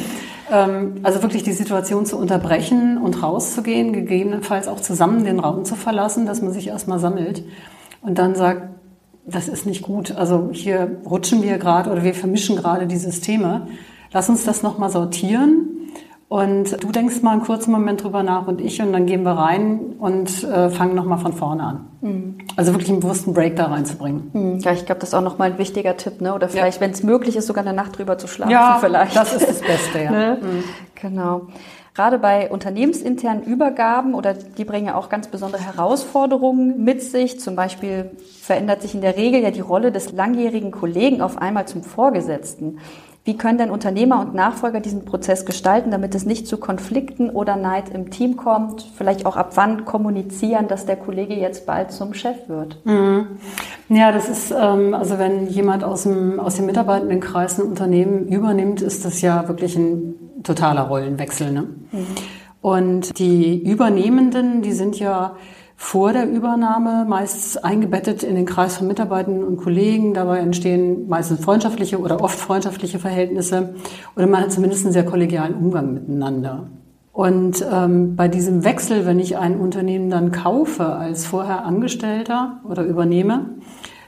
Ähm, 0.48 1.00
also 1.02 1.22
wirklich 1.24 1.42
die 1.42 1.50
Situation 1.50 2.06
zu 2.06 2.16
unterbrechen 2.16 2.98
und 2.98 3.20
rauszugehen, 3.20 3.92
gegebenenfalls 3.92 4.68
auch 4.68 4.78
zusammen 4.78 5.24
den 5.24 5.40
Raum 5.40 5.64
zu 5.64 5.74
verlassen, 5.74 6.24
dass 6.24 6.40
man 6.40 6.52
sich 6.52 6.68
erstmal 6.68 7.00
sammelt 7.00 7.42
und 8.00 8.16
dann 8.16 8.36
sagt, 8.36 8.62
das 9.26 9.48
ist 9.48 9.66
nicht 9.66 9.82
gut. 9.82 10.14
Also 10.14 10.50
hier 10.52 10.98
rutschen 11.04 11.42
wir 11.42 11.58
gerade 11.58 11.90
oder 11.90 12.04
wir 12.04 12.14
vermischen 12.14 12.54
gerade 12.54 12.86
die 12.86 12.96
Systeme. 12.96 13.66
Lass 14.12 14.28
uns 14.28 14.44
das 14.44 14.62
nochmal 14.62 14.90
sortieren 14.90 15.65
und 16.36 16.84
du 16.84 16.92
denkst 16.92 17.22
mal 17.22 17.30
einen 17.30 17.40
kurzen 17.40 17.70
Moment 17.70 18.04
drüber 18.04 18.22
nach 18.22 18.46
und 18.46 18.60
ich 18.60 18.82
und 18.82 18.92
dann 18.92 19.06
gehen 19.06 19.22
wir 19.22 19.30
rein 19.30 19.94
und 19.98 20.44
äh, 20.44 20.68
fangen 20.68 20.94
nochmal 20.94 21.16
von 21.16 21.32
vorne 21.32 21.62
an. 21.62 21.88
Mhm. 22.02 22.38
Also 22.56 22.74
wirklich 22.74 22.90
einen 22.90 23.00
bewussten 23.00 23.32
Break 23.32 23.56
da 23.56 23.68
reinzubringen. 23.68 24.30
Mhm. 24.34 24.58
Ja, 24.58 24.72
ich 24.72 24.84
glaube, 24.84 25.00
das 25.00 25.08
ist 25.08 25.14
auch 25.14 25.22
nochmal 25.22 25.52
ein 25.52 25.58
wichtiger 25.58 25.96
Tipp, 25.96 26.20
ne? 26.20 26.34
Oder 26.34 26.50
vielleicht, 26.50 26.76
ja. 26.76 26.80
wenn 26.82 26.90
es 26.90 27.02
möglich 27.02 27.36
ist, 27.36 27.46
sogar 27.46 27.64
eine 27.64 27.72
Nacht 27.72 27.96
drüber 27.96 28.18
zu 28.18 28.26
schlafen. 28.26 28.52
Ja, 28.52 28.76
vielleicht. 28.78 29.16
das 29.16 29.32
ist 29.32 29.48
das 29.48 29.62
Beste, 29.62 30.02
ja. 30.02 30.10
ne? 30.10 30.38
mhm. 30.42 30.64
Genau. 30.94 31.46
Gerade 31.94 32.18
bei 32.18 32.50
unternehmensinternen 32.50 33.42
Übergaben 33.42 34.12
oder 34.12 34.34
die 34.34 34.66
bringen 34.66 34.88
ja 34.88 34.96
auch 34.96 35.08
ganz 35.08 35.28
besondere 35.28 35.62
Herausforderungen 35.62 36.84
mit 36.84 37.02
sich. 37.02 37.40
Zum 37.40 37.56
Beispiel 37.56 38.10
verändert 38.42 38.82
sich 38.82 38.94
in 38.94 39.00
der 39.00 39.16
Regel 39.16 39.40
ja 39.40 39.50
die 39.50 39.60
Rolle 39.60 39.90
des 39.90 40.12
langjährigen 40.12 40.70
Kollegen 40.70 41.22
auf 41.22 41.38
einmal 41.38 41.66
zum 41.66 41.82
Vorgesetzten. 41.82 42.76
Wie 43.26 43.36
können 43.36 43.58
denn 43.58 43.70
Unternehmer 43.70 44.20
und 44.20 44.36
Nachfolger 44.36 44.78
diesen 44.78 45.04
Prozess 45.04 45.44
gestalten, 45.44 45.90
damit 45.90 46.14
es 46.14 46.24
nicht 46.26 46.46
zu 46.46 46.58
Konflikten 46.58 47.28
oder 47.28 47.56
Neid 47.56 47.88
im 47.88 48.10
Team 48.10 48.36
kommt? 48.36 48.86
Vielleicht 48.96 49.26
auch 49.26 49.36
ab 49.36 49.50
wann 49.56 49.84
kommunizieren, 49.84 50.68
dass 50.68 50.86
der 50.86 50.94
Kollege 50.94 51.34
jetzt 51.34 51.66
bald 51.66 51.90
zum 51.90 52.14
Chef 52.14 52.48
wird? 52.48 52.78
Mhm. 52.84 53.26
Ja, 53.88 54.12
das 54.12 54.28
ist, 54.28 54.52
ähm, 54.56 54.94
also 54.94 55.18
wenn 55.18 55.48
jemand 55.48 55.82
aus 55.82 56.04
dem, 56.04 56.38
aus 56.38 56.54
dem 56.54 56.66
Mitarbeitendenkreis 56.66 57.58
ein 57.58 57.66
Unternehmen 57.66 58.28
übernimmt, 58.28 58.80
ist 58.80 59.04
das 59.04 59.20
ja 59.22 59.48
wirklich 59.48 59.74
ein 59.74 60.14
totaler 60.44 60.82
Rollenwechsel. 60.82 61.50
Ne? 61.50 61.62
Mhm. 61.62 62.06
Und 62.60 63.18
die 63.18 63.60
Übernehmenden, 63.60 64.62
die 64.62 64.72
sind 64.72 65.00
ja 65.00 65.34
vor 65.78 66.14
der 66.14 66.28
Übernahme 66.28 67.04
meist 67.06 67.62
eingebettet 67.62 68.22
in 68.22 68.34
den 68.34 68.46
Kreis 68.46 68.78
von 68.78 68.86
Mitarbeitern 68.86 69.44
und 69.44 69.58
Kollegen. 69.58 70.14
Dabei 70.14 70.38
entstehen 70.38 71.06
meistens 71.06 71.44
freundschaftliche 71.44 72.00
oder 72.00 72.22
oft 72.22 72.38
freundschaftliche 72.38 72.98
Verhältnisse 72.98 73.74
oder 74.16 74.26
man 74.26 74.42
hat 74.42 74.52
zumindest 74.52 74.84
einen 74.84 74.94
sehr 74.94 75.04
kollegialen 75.04 75.54
Umgang 75.54 75.92
miteinander. 75.92 76.70
Und 77.12 77.64
ähm, 77.70 78.16
bei 78.16 78.28
diesem 78.28 78.64
Wechsel, 78.64 79.06
wenn 79.06 79.18
ich 79.18 79.38
ein 79.38 79.58
Unternehmen 79.58 80.10
dann 80.10 80.32
kaufe 80.32 80.86
als 80.86 81.26
vorher 81.26 81.64
Angestellter 81.64 82.60
oder 82.68 82.82
übernehme, 82.84 83.50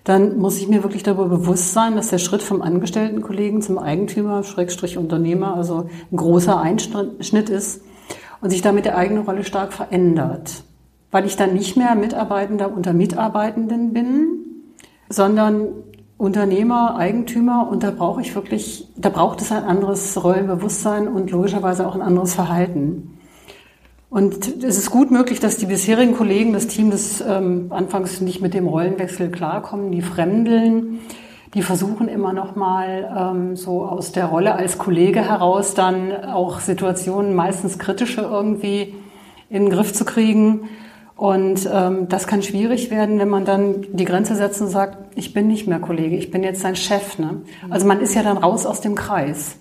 dann 0.04 0.38
muss 0.38 0.58
ich 0.58 0.68
mir 0.68 0.82
wirklich 0.82 1.02
darüber 1.02 1.28
bewusst 1.28 1.74
sein, 1.74 1.96
dass 1.96 2.08
der 2.08 2.18
Schritt 2.18 2.42
vom 2.42 2.62
Angestelltenkollegen 2.62 3.60
zum 3.60 3.78
Eigentümer, 3.78 4.42
Schrägstrich 4.42 4.96
Unternehmer, 4.96 5.54
also 5.54 5.88
ein 6.10 6.16
großer 6.16 6.58
Einschnitt 6.58 7.50
ist 7.50 7.82
und 8.40 8.50
sich 8.50 8.62
damit 8.62 8.86
der 8.86 8.96
eigene 8.96 9.20
Rolle 9.20 9.44
stark 9.44 9.74
verändert 9.74 10.64
weil 11.10 11.26
ich 11.26 11.36
dann 11.36 11.54
nicht 11.54 11.76
mehr 11.76 11.94
Mitarbeitender 11.94 12.72
unter 12.72 12.92
Mitarbeitenden 12.92 13.92
bin, 13.92 14.26
sondern 15.08 15.68
Unternehmer, 16.18 16.96
Eigentümer 16.96 17.68
und 17.70 17.82
da 17.82 17.92
brauche 17.92 18.20
ich 18.20 18.34
wirklich, 18.34 18.88
da 18.96 19.08
braucht 19.08 19.40
es 19.40 19.52
ein 19.52 19.62
anderes 19.62 20.22
Rollenbewusstsein 20.22 21.06
und 21.06 21.30
logischerweise 21.30 21.86
auch 21.86 21.94
ein 21.94 22.02
anderes 22.02 22.34
Verhalten. 22.34 23.18
Und 24.10 24.64
es 24.64 24.78
ist 24.78 24.90
gut 24.90 25.10
möglich, 25.10 25.38
dass 25.38 25.58
die 25.58 25.66
bisherigen 25.66 26.16
Kollegen, 26.16 26.54
das 26.54 26.66
Team, 26.66 26.90
das 26.90 27.20
ähm, 27.20 27.66
anfangs 27.70 28.20
nicht 28.20 28.40
mit 28.40 28.54
dem 28.54 28.66
Rollenwechsel 28.66 29.30
klarkommen, 29.30 29.92
die 29.92 30.00
Fremdeln, 30.00 31.00
die 31.54 31.62
versuchen 31.62 32.08
immer 32.08 32.32
noch 32.32 32.56
mal 32.56 33.14
ähm, 33.16 33.56
so 33.56 33.84
aus 33.84 34.12
der 34.12 34.26
Rolle 34.26 34.54
als 34.54 34.78
Kollege 34.78 35.20
heraus 35.20 35.74
dann 35.74 36.24
auch 36.24 36.60
Situationen 36.60 37.34
meistens 37.34 37.78
kritische 37.78 38.22
irgendwie 38.22 38.94
in 39.50 39.64
den 39.64 39.70
Griff 39.70 39.92
zu 39.92 40.04
kriegen. 40.04 40.68
Und 41.18 41.68
ähm, 41.72 42.06
das 42.08 42.28
kann 42.28 42.44
schwierig 42.44 42.92
werden, 42.92 43.18
wenn 43.18 43.28
man 43.28 43.44
dann 43.44 43.84
die 43.92 44.04
Grenze 44.04 44.36
setzt 44.36 44.60
und 44.60 44.68
sagt, 44.68 44.98
ich 45.16 45.34
bin 45.34 45.48
nicht 45.48 45.66
mehr 45.66 45.80
Kollege, 45.80 46.14
ich 46.14 46.30
bin 46.30 46.44
jetzt 46.44 46.60
sein 46.60 46.76
Chef. 46.76 47.18
Ne? 47.18 47.42
Also 47.70 47.88
man 47.88 48.00
ist 48.00 48.14
ja 48.14 48.22
dann 48.22 48.38
raus 48.38 48.66
aus 48.66 48.80
dem 48.80 48.94
Kreis. 48.94 49.56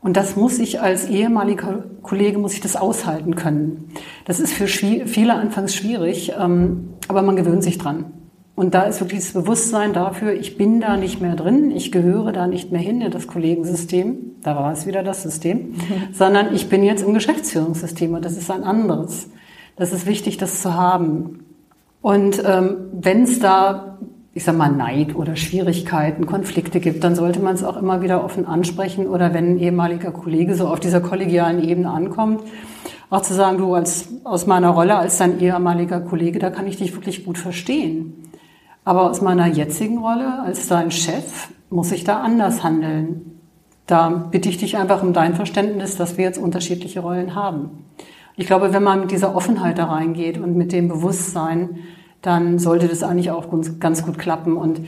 Und 0.00 0.16
das 0.16 0.36
muss 0.36 0.60
ich 0.60 0.80
als 0.80 1.08
ehemaliger 1.08 1.82
Kollege, 2.02 2.38
muss 2.38 2.54
ich 2.54 2.60
das 2.60 2.76
aushalten 2.76 3.34
können. 3.34 3.90
Das 4.24 4.38
ist 4.38 4.52
für 4.52 4.68
viele 4.68 5.34
anfangs 5.34 5.74
schwierig, 5.74 6.32
ähm, 6.38 6.90
aber 7.08 7.22
man 7.22 7.34
gewöhnt 7.34 7.64
sich 7.64 7.76
dran. 7.76 8.12
Und 8.54 8.74
da 8.74 8.84
ist 8.84 9.00
wirklich 9.00 9.18
das 9.18 9.32
Bewusstsein 9.32 9.92
dafür, 9.92 10.32
ich 10.34 10.56
bin 10.58 10.80
da 10.80 10.96
nicht 10.96 11.20
mehr 11.20 11.34
drin, 11.34 11.72
ich 11.72 11.90
gehöre 11.90 12.30
da 12.30 12.46
nicht 12.46 12.70
mehr 12.70 12.80
hin 12.80 13.00
in 13.00 13.10
das 13.10 13.26
Kollegensystem, 13.26 14.36
da 14.44 14.54
war 14.54 14.72
es 14.72 14.86
wieder 14.86 15.02
das 15.02 15.24
System, 15.24 15.74
sondern 16.12 16.54
ich 16.54 16.68
bin 16.68 16.84
jetzt 16.84 17.02
im 17.02 17.14
Geschäftsführungssystem 17.14 18.14
und 18.14 18.24
das 18.24 18.36
ist 18.36 18.48
ein 18.48 18.62
anderes. 18.62 19.28
Das 19.76 19.92
ist 19.92 20.06
wichtig, 20.06 20.36
das 20.36 20.62
zu 20.62 20.74
haben. 20.74 21.44
Und 22.02 22.42
ähm, 22.44 22.76
wenn 22.92 23.22
es 23.22 23.40
da, 23.40 23.98
ich 24.32 24.44
sag 24.44 24.56
mal, 24.56 24.70
Neid 24.70 25.14
oder 25.14 25.36
Schwierigkeiten, 25.36 26.26
Konflikte 26.26 26.80
gibt, 26.80 27.04
dann 27.04 27.14
sollte 27.14 27.40
man 27.40 27.54
es 27.54 27.64
auch 27.64 27.76
immer 27.76 28.02
wieder 28.02 28.24
offen 28.24 28.46
ansprechen 28.46 29.06
oder 29.06 29.34
wenn 29.34 29.52
ein 29.52 29.58
ehemaliger 29.58 30.10
Kollege 30.10 30.54
so 30.54 30.68
auf 30.68 30.80
dieser 30.80 31.00
kollegialen 31.00 31.62
Ebene 31.62 31.90
ankommt, 31.90 32.42
auch 33.10 33.22
zu 33.22 33.34
sagen, 33.34 33.58
du 33.58 33.74
als, 33.74 34.08
aus 34.24 34.46
meiner 34.46 34.70
Rolle 34.70 34.96
als 34.96 35.18
dein 35.18 35.40
ehemaliger 35.40 36.00
Kollege, 36.00 36.38
da 36.38 36.50
kann 36.50 36.66
ich 36.66 36.76
dich 36.76 36.94
wirklich 36.94 37.24
gut 37.24 37.38
verstehen. 37.38 38.30
Aber 38.84 39.10
aus 39.10 39.20
meiner 39.20 39.46
jetzigen 39.46 39.98
Rolle 39.98 40.40
als 40.42 40.68
dein 40.68 40.90
Chef 40.90 41.48
muss 41.68 41.92
ich 41.92 42.04
da 42.04 42.20
anders 42.20 42.62
handeln. 42.64 43.40
Da 43.86 44.08
bitte 44.08 44.48
ich 44.48 44.58
dich 44.58 44.76
einfach 44.76 45.02
um 45.02 45.12
dein 45.12 45.34
Verständnis, 45.34 45.96
dass 45.96 46.16
wir 46.16 46.24
jetzt 46.24 46.38
unterschiedliche 46.38 47.00
Rollen 47.00 47.34
haben. 47.34 47.84
Ich 48.40 48.46
glaube, 48.46 48.72
wenn 48.72 48.82
man 48.82 49.00
mit 49.00 49.10
dieser 49.10 49.36
Offenheit 49.36 49.76
da 49.76 49.84
reingeht 49.84 50.38
und 50.38 50.56
mit 50.56 50.72
dem 50.72 50.88
Bewusstsein, 50.88 51.80
dann 52.22 52.58
sollte 52.58 52.88
das 52.88 53.02
eigentlich 53.02 53.30
auch 53.30 53.48
ganz 53.80 54.02
gut 54.02 54.18
klappen. 54.18 54.56
Und 54.56 54.80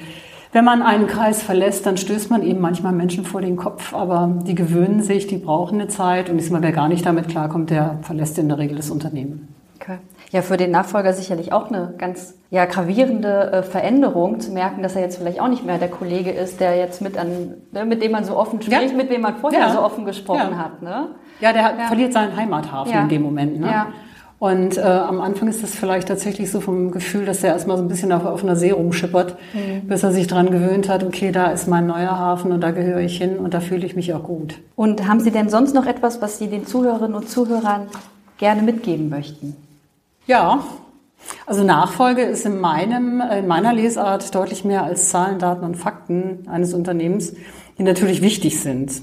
wenn 0.53 0.65
man 0.65 0.81
einen 0.81 1.07
Kreis 1.07 1.43
verlässt, 1.43 1.85
dann 1.85 1.99
stößt 1.99 2.31
man 2.31 2.43
eben 2.43 2.61
manchmal 2.61 2.95
Menschen 2.95 3.27
vor 3.27 3.43
den 3.43 3.57
Kopf, 3.57 3.93
aber 3.93 4.39
die 4.47 4.55
gewöhnen 4.55 5.03
sich, 5.03 5.27
die 5.27 5.37
brauchen 5.37 5.79
eine 5.79 5.89
Zeit 5.89 6.31
und 6.31 6.39
diesmal, 6.39 6.63
wer 6.63 6.73
gar 6.73 6.89
nicht 6.89 7.05
damit 7.05 7.29
klarkommt, 7.29 7.69
der 7.69 7.99
verlässt 8.01 8.39
in 8.39 8.49
der 8.49 8.57
Regel 8.57 8.79
das 8.79 8.89
Unternehmen. 8.89 9.55
Okay. 9.79 9.99
Ja, 10.31 10.41
für 10.41 10.57
den 10.57 10.71
Nachfolger 10.71 11.13
sicherlich 11.13 11.53
auch 11.53 11.69
eine 11.69 11.93
ganz 11.99 12.39
ja, 12.49 12.65
gravierende 12.65 13.53
äh, 13.53 13.63
Veränderung, 13.63 14.41
zu 14.41 14.51
merken, 14.53 14.83
dass 14.83 14.97
er 14.97 15.03
jetzt 15.03 15.19
vielleicht 15.19 15.43
auch 15.43 15.49
nicht 15.49 15.67
mehr 15.67 15.77
der 15.77 15.91
Kollege 15.91 16.31
ist, 16.31 16.59
der 16.59 16.77
jetzt 16.77 17.03
mit 17.03 17.19
an, 17.19 17.55
ne, 17.71 17.85
mit 17.85 18.03
dem 18.03 18.13
man 18.13 18.25
so 18.25 18.35
offen 18.35 18.63
spricht, 18.63 18.93
ja. 18.93 18.97
mit 18.97 19.11
dem 19.11 19.21
man 19.21 19.37
vorher 19.37 19.61
ja. 19.61 19.73
so 19.75 19.83
offen 19.83 20.07
gesprochen 20.07 20.53
ja. 20.53 20.57
hat. 20.57 20.81
Ne? 20.81 21.09
Ja, 21.43 21.53
der 21.53 21.63
ja. 21.63 21.87
verliert 21.89 22.13
seinen 22.13 22.37
Heimathafen 22.37 22.93
ja. 22.93 23.03
in 23.03 23.09
dem 23.09 23.23
Moment. 23.23 23.61
Ne? 23.61 23.67
Ja. 23.67 23.89
Und 24.39 24.77
äh, 24.77 24.81
am 24.81 25.21
Anfang 25.21 25.47
ist 25.49 25.63
das 25.63 25.73
vielleicht 25.73 26.09
tatsächlich 26.09 26.51
so 26.51 26.61
vom 26.61 26.91
Gefühl, 26.91 27.25
dass 27.25 27.45
er 27.45 27.51
erstmal 27.53 27.77
so 27.77 27.83
ein 27.85 27.89
bisschen 27.89 28.11
auf, 28.11 28.25
auf 28.25 28.43
einer 28.43 28.57
See 28.57 28.73
rumschippert, 28.73 29.37
mhm. 29.53 29.87
bis 29.87 30.03
er 30.03 30.11
sich 30.11 30.27
dran 30.27 30.51
gewöhnt 30.51 30.89
hat, 30.89 31.05
okay, 31.05 31.31
da 31.31 31.53
ist 31.53 31.69
mein 31.69 31.87
neuer 31.87 32.19
Hafen 32.19 32.51
und 32.51 32.61
da 32.61 32.73
gehöre 32.73 33.01
ich 33.01 33.19
hin 33.19 33.39
und 33.39 33.55
da 33.55 33.61
fühle 33.61 33.87
ich 33.87 33.95
mich 33.95 34.13
auch 34.15 34.25
gut. 34.25 34.59
Und 34.75 35.07
haben 35.07 35.21
Sie 35.21 35.31
denn 35.31 35.49
sonst 35.49 35.75
noch 35.75 35.87
etwas, 35.87 36.21
was 36.21 36.39
Sie 36.39 36.49
den 36.49 36.67
Zuhörerinnen 36.67 37.15
und 37.15 37.29
Zuhörern 37.29 37.87
gerne 38.39 38.63
mitgeben 38.63 39.09
möchten? 39.09 39.57
Ja, 40.27 40.65
also 41.47 41.63
Nachfolge 41.63 42.23
ist 42.23 42.45
in 42.45 42.59
meinem, 42.59 43.21
in 43.21 43.47
meiner 43.47 43.73
Lesart 43.73 44.35
deutlich 44.35 44.65
mehr 44.65 44.83
als 44.83 45.09
Zahlen, 45.09 45.39
Daten 45.39 45.65
und 45.65 45.77
Fakten 45.77 46.49
eines 46.49 46.75
Unternehmens, 46.75 47.35
die 47.79 47.85
natürlich 47.85 48.23
wichtig 48.23 48.61
sind. 48.61 49.03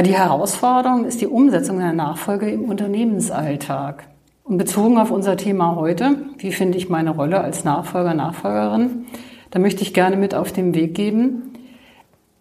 Die 0.00 0.16
Herausforderung 0.16 1.04
ist 1.04 1.20
die 1.20 1.26
Umsetzung 1.26 1.78
einer 1.78 1.92
Nachfolge 1.92 2.50
im 2.50 2.64
Unternehmensalltag. 2.64 4.08
Und 4.42 4.56
bezogen 4.56 4.96
auf 4.96 5.10
unser 5.10 5.36
Thema 5.36 5.76
heute, 5.76 6.16
wie 6.38 6.50
finde 6.50 6.78
ich 6.78 6.88
meine 6.88 7.10
Rolle 7.10 7.42
als 7.42 7.64
Nachfolger, 7.64 8.14
Nachfolgerin, 8.14 9.04
da 9.50 9.58
möchte 9.58 9.82
ich 9.82 9.92
gerne 9.92 10.16
mit 10.16 10.34
auf 10.34 10.50
den 10.50 10.74
Weg 10.74 10.94
geben, 10.94 11.52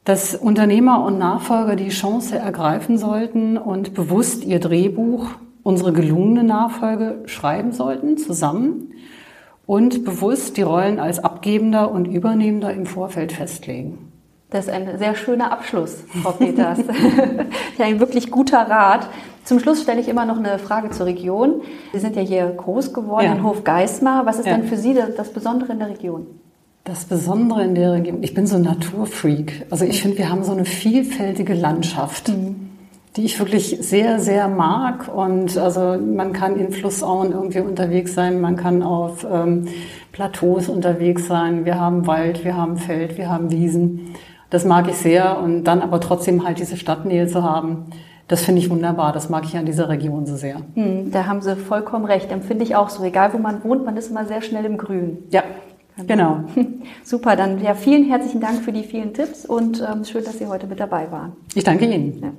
dass 0.06 0.34
Unternehmer 0.34 1.04
und 1.04 1.20
Nachfolger 1.20 1.76
die 1.76 1.90
Chance 1.90 2.38
ergreifen 2.38 2.98
sollten 2.98 3.58
und 3.58 3.94
bewusst 3.94 4.46
ihr 4.46 4.60
Drehbuch, 4.60 5.28
unsere 5.62 5.92
gelungene 5.92 6.46
Nachfolge 6.46 7.22
schreiben 7.26 7.74
sollten, 7.74 8.18
zusammen 8.18 8.94
und 9.68 10.06
bewusst 10.06 10.56
die 10.56 10.64
Rollen 10.64 11.00
als 11.00 11.20
Abgebender 11.20 11.92
und 11.92 12.06
Übernehmender 12.06 12.74
im 12.74 12.86
Vorfeld 12.86 13.34
festlegen. 13.34 14.11
Das 14.52 14.68
ist 14.68 14.74
ein 14.74 14.98
sehr 14.98 15.16
schöner 15.16 15.52
Abschluss, 15.54 16.04
Frau 16.22 16.32
Peters. 16.34 16.80
ja, 17.78 17.86
ein 17.86 18.02
wirklich 18.02 18.30
guter 18.30 18.60
Rat. 18.60 19.08
Zum 19.46 19.60
Schluss 19.60 19.82
stelle 19.82 20.02
ich 20.02 20.10
immer 20.10 20.26
noch 20.26 20.38
eine 20.38 20.60
Frage 20.60 20.92
zur 20.92 21.06
Region. 21.06 21.62
Sie 21.94 22.00
sind 22.00 22.18
ja 22.18 22.22
hier 22.22 22.48
groß 22.48 22.94
geworden 22.94 23.26
ja. 23.26 23.32
in 23.32 23.44
Hof 23.44 23.64
Geismar. 23.64 24.26
Was 24.26 24.40
ist 24.40 24.48
ja. 24.48 24.58
denn 24.58 24.66
für 24.66 24.76
Sie 24.76 24.94
das 24.94 25.32
Besondere 25.32 25.72
in 25.72 25.80
der 25.80 25.88
Region? 25.88 26.28
Das 26.84 27.06
Besondere 27.06 27.64
in 27.64 27.76
der 27.76 27.94
Region, 27.94 28.24
ich 28.24 28.34
bin 28.34 28.46
so 28.46 28.58
ein 28.58 28.64
Naturfreak. 28.64 29.68
Also 29.70 29.86
ich 29.86 30.02
finde, 30.02 30.18
wir 30.18 30.30
haben 30.30 30.44
so 30.44 30.52
eine 30.52 30.66
vielfältige 30.66 31.54
Landschaft, 31.54 32.28
mhm. 32.28 32.72
die 33.16 33.24
ich 33.24 33.40
wirklich 33.40 33.78
sehr, 33.80 34.20
sehr 34.20 34.50
mag. 34.50 35.10
Und 35.16 35.58
also 35.58 35.98
man 35.98 36.34
kann 36.34 36.58
in 36.58 36.74
Flussauen 36.74 37.32
irgendwie 37.32 37.62
unterwegs 37.62 38.16
sein, 38.16 38.42
man 38.42 38.58
kann 38.58 38.84
auf 38.84 39.26
ähm, 39.32 39.70
Plateaus 40.12 40.68
unterwegs 40.68 41.28
sein. 41.28 41.64
Wir 41.64 41.80
haben 41.80 42.06
Wald, 42.06 42.44
wir 42.44 42.58
haben 42.58 42.76
Feld, 42.76 43.18
wir 43.18 43.30
haben 43.30 43.50
Wiesen. 43.50 44.14
Das 44.52 44.66
mag 44.66 44.88
ich 44.88 44.98
sehr. 44.98 45.40
Und 45.40 45.64
dann 45.64 45.82
aber 45.82 46.00
trotzdem 46.00 46.46
halt 46.46 46.60
diese 46.60 46.78
Stadtnähe 46.78 47.26
zu 47.26 47.42
haben. 47.42 47.88
Das 48.28 48.44
finde 48.44 48.62
ich 48.62 48.70
wunderbar. 48.70 49.12
Das 49.12 49.30
mag 49.30 49.44
ich 49.46 49.58
an 49.58 49.66
dieser 49.66 49.90
Region 49.90 50.28
so 50.28 50.36
sehr. 50.36 50.62
Mhm, 50.76 51.12
da 51.12 51.26
haben 51.26 51.42
Sie 51.42 51.56
vollkommen 51.56 52.06
recht. 52.06 52.32
Empfinde 52.32 52.64
ich 52.64 52.76
auch 52.76 52.90
so. 52.90 53.04
Egal, 53.04 53.34
wo 53.34 53.40
man 53.40 53.64
wohnt, 53.64 53.84
man 53.84 53.98
ist 53.98 54.12
immer 54.12 54.26
sehr 54.26 54.42
schnell 54.44 54.66
im 54.66 54.78
Grün. 54.78 55.24
Ja, 55.32 55.44
Genau. 56.08 56.44
Super, 57.04 57.36
dann 57.36 57.62
ja, 57.62 57.74
vielen 57.74 58.06
herzlichen 58.06 58.40
Dank 58.42 58.64
für 58.64 58.72
die 58.72 58.84
vielen 58.84 59.14
Tipps 59.14 59.46
und 59.46 59.82
ähm, 59.82 60.04
schön, 60.06 60.24
dass 60.24 60.40
Sie 60.40 60.48
heute 60.48 60.68
mit 60.68 60.80
dabei 60.80 61.12
waren. 61.12 61.34
Ich 61.54 61.64
danke 61.64 61.86
Ihnen. 61.86 62.22
Ja. 62.22 62.32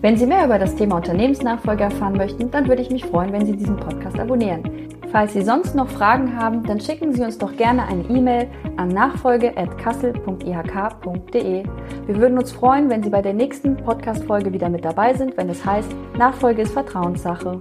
Wenn 0.00 0.16
Sie 0.16 0.26
mehr 0.26 0.44
über 0.44 0.60
das 0.60 0.76
Thema 0.76 0.94
Unternehmensnachfolge 0.96 1.82
erfahren 1.82 2.16
möchten, 2.16 2.52
dann 2.52 2.68
würde 2.68 2.82
ich 2.82 2.90
mich 2.90 3.04
freuen, 3.04 3.32
wenn 3.32 3.44
Sie 3.44 3.56
diesen 3.56 3.76
Podcast 3.76 4.16
abonnieren. 4.20 4.62
Falls 5.10 5.32
Sie 5.32 5.42
sonst 5.42 5.74
noch 5.74 5.88
Fragen 5.88 6.38
haben, 6.38 6.62
dann 6.62 6.78
schicken 6.78 7.12
Sie 7.12 7.24
uns 7.24 7.36
doch 7.36 7.56
gerne 7.56 7.84
eine 7.88 8.04
E-Mail 8.04 8.46
an 8.76 8.90
nachfolge.kassel.ihk.de. 8.90 11.64
Wir 12.06 12.16
würden 12.16 12.38
uns 12.38 12.52
freuen, 12.52 12.88
wenn 12.90 13.02
Sie 13.02 13.10
bei 13.10 13.22
der 13.22 13.34
nächsten 13.34 13.76
Podcast-Folge 13.76 14.52
wieder 14.52 14.68
mit 14.68 14.84
dabei 14.84 15.14
sind, 15.14 15.36
wenn 15.36 15.48
es 15.48 15.66
heißt, 15.66 15.90
Nachfolge 16.16 16.62
ist 16.62 16.74
Vertrauenssache. 16.74 17.60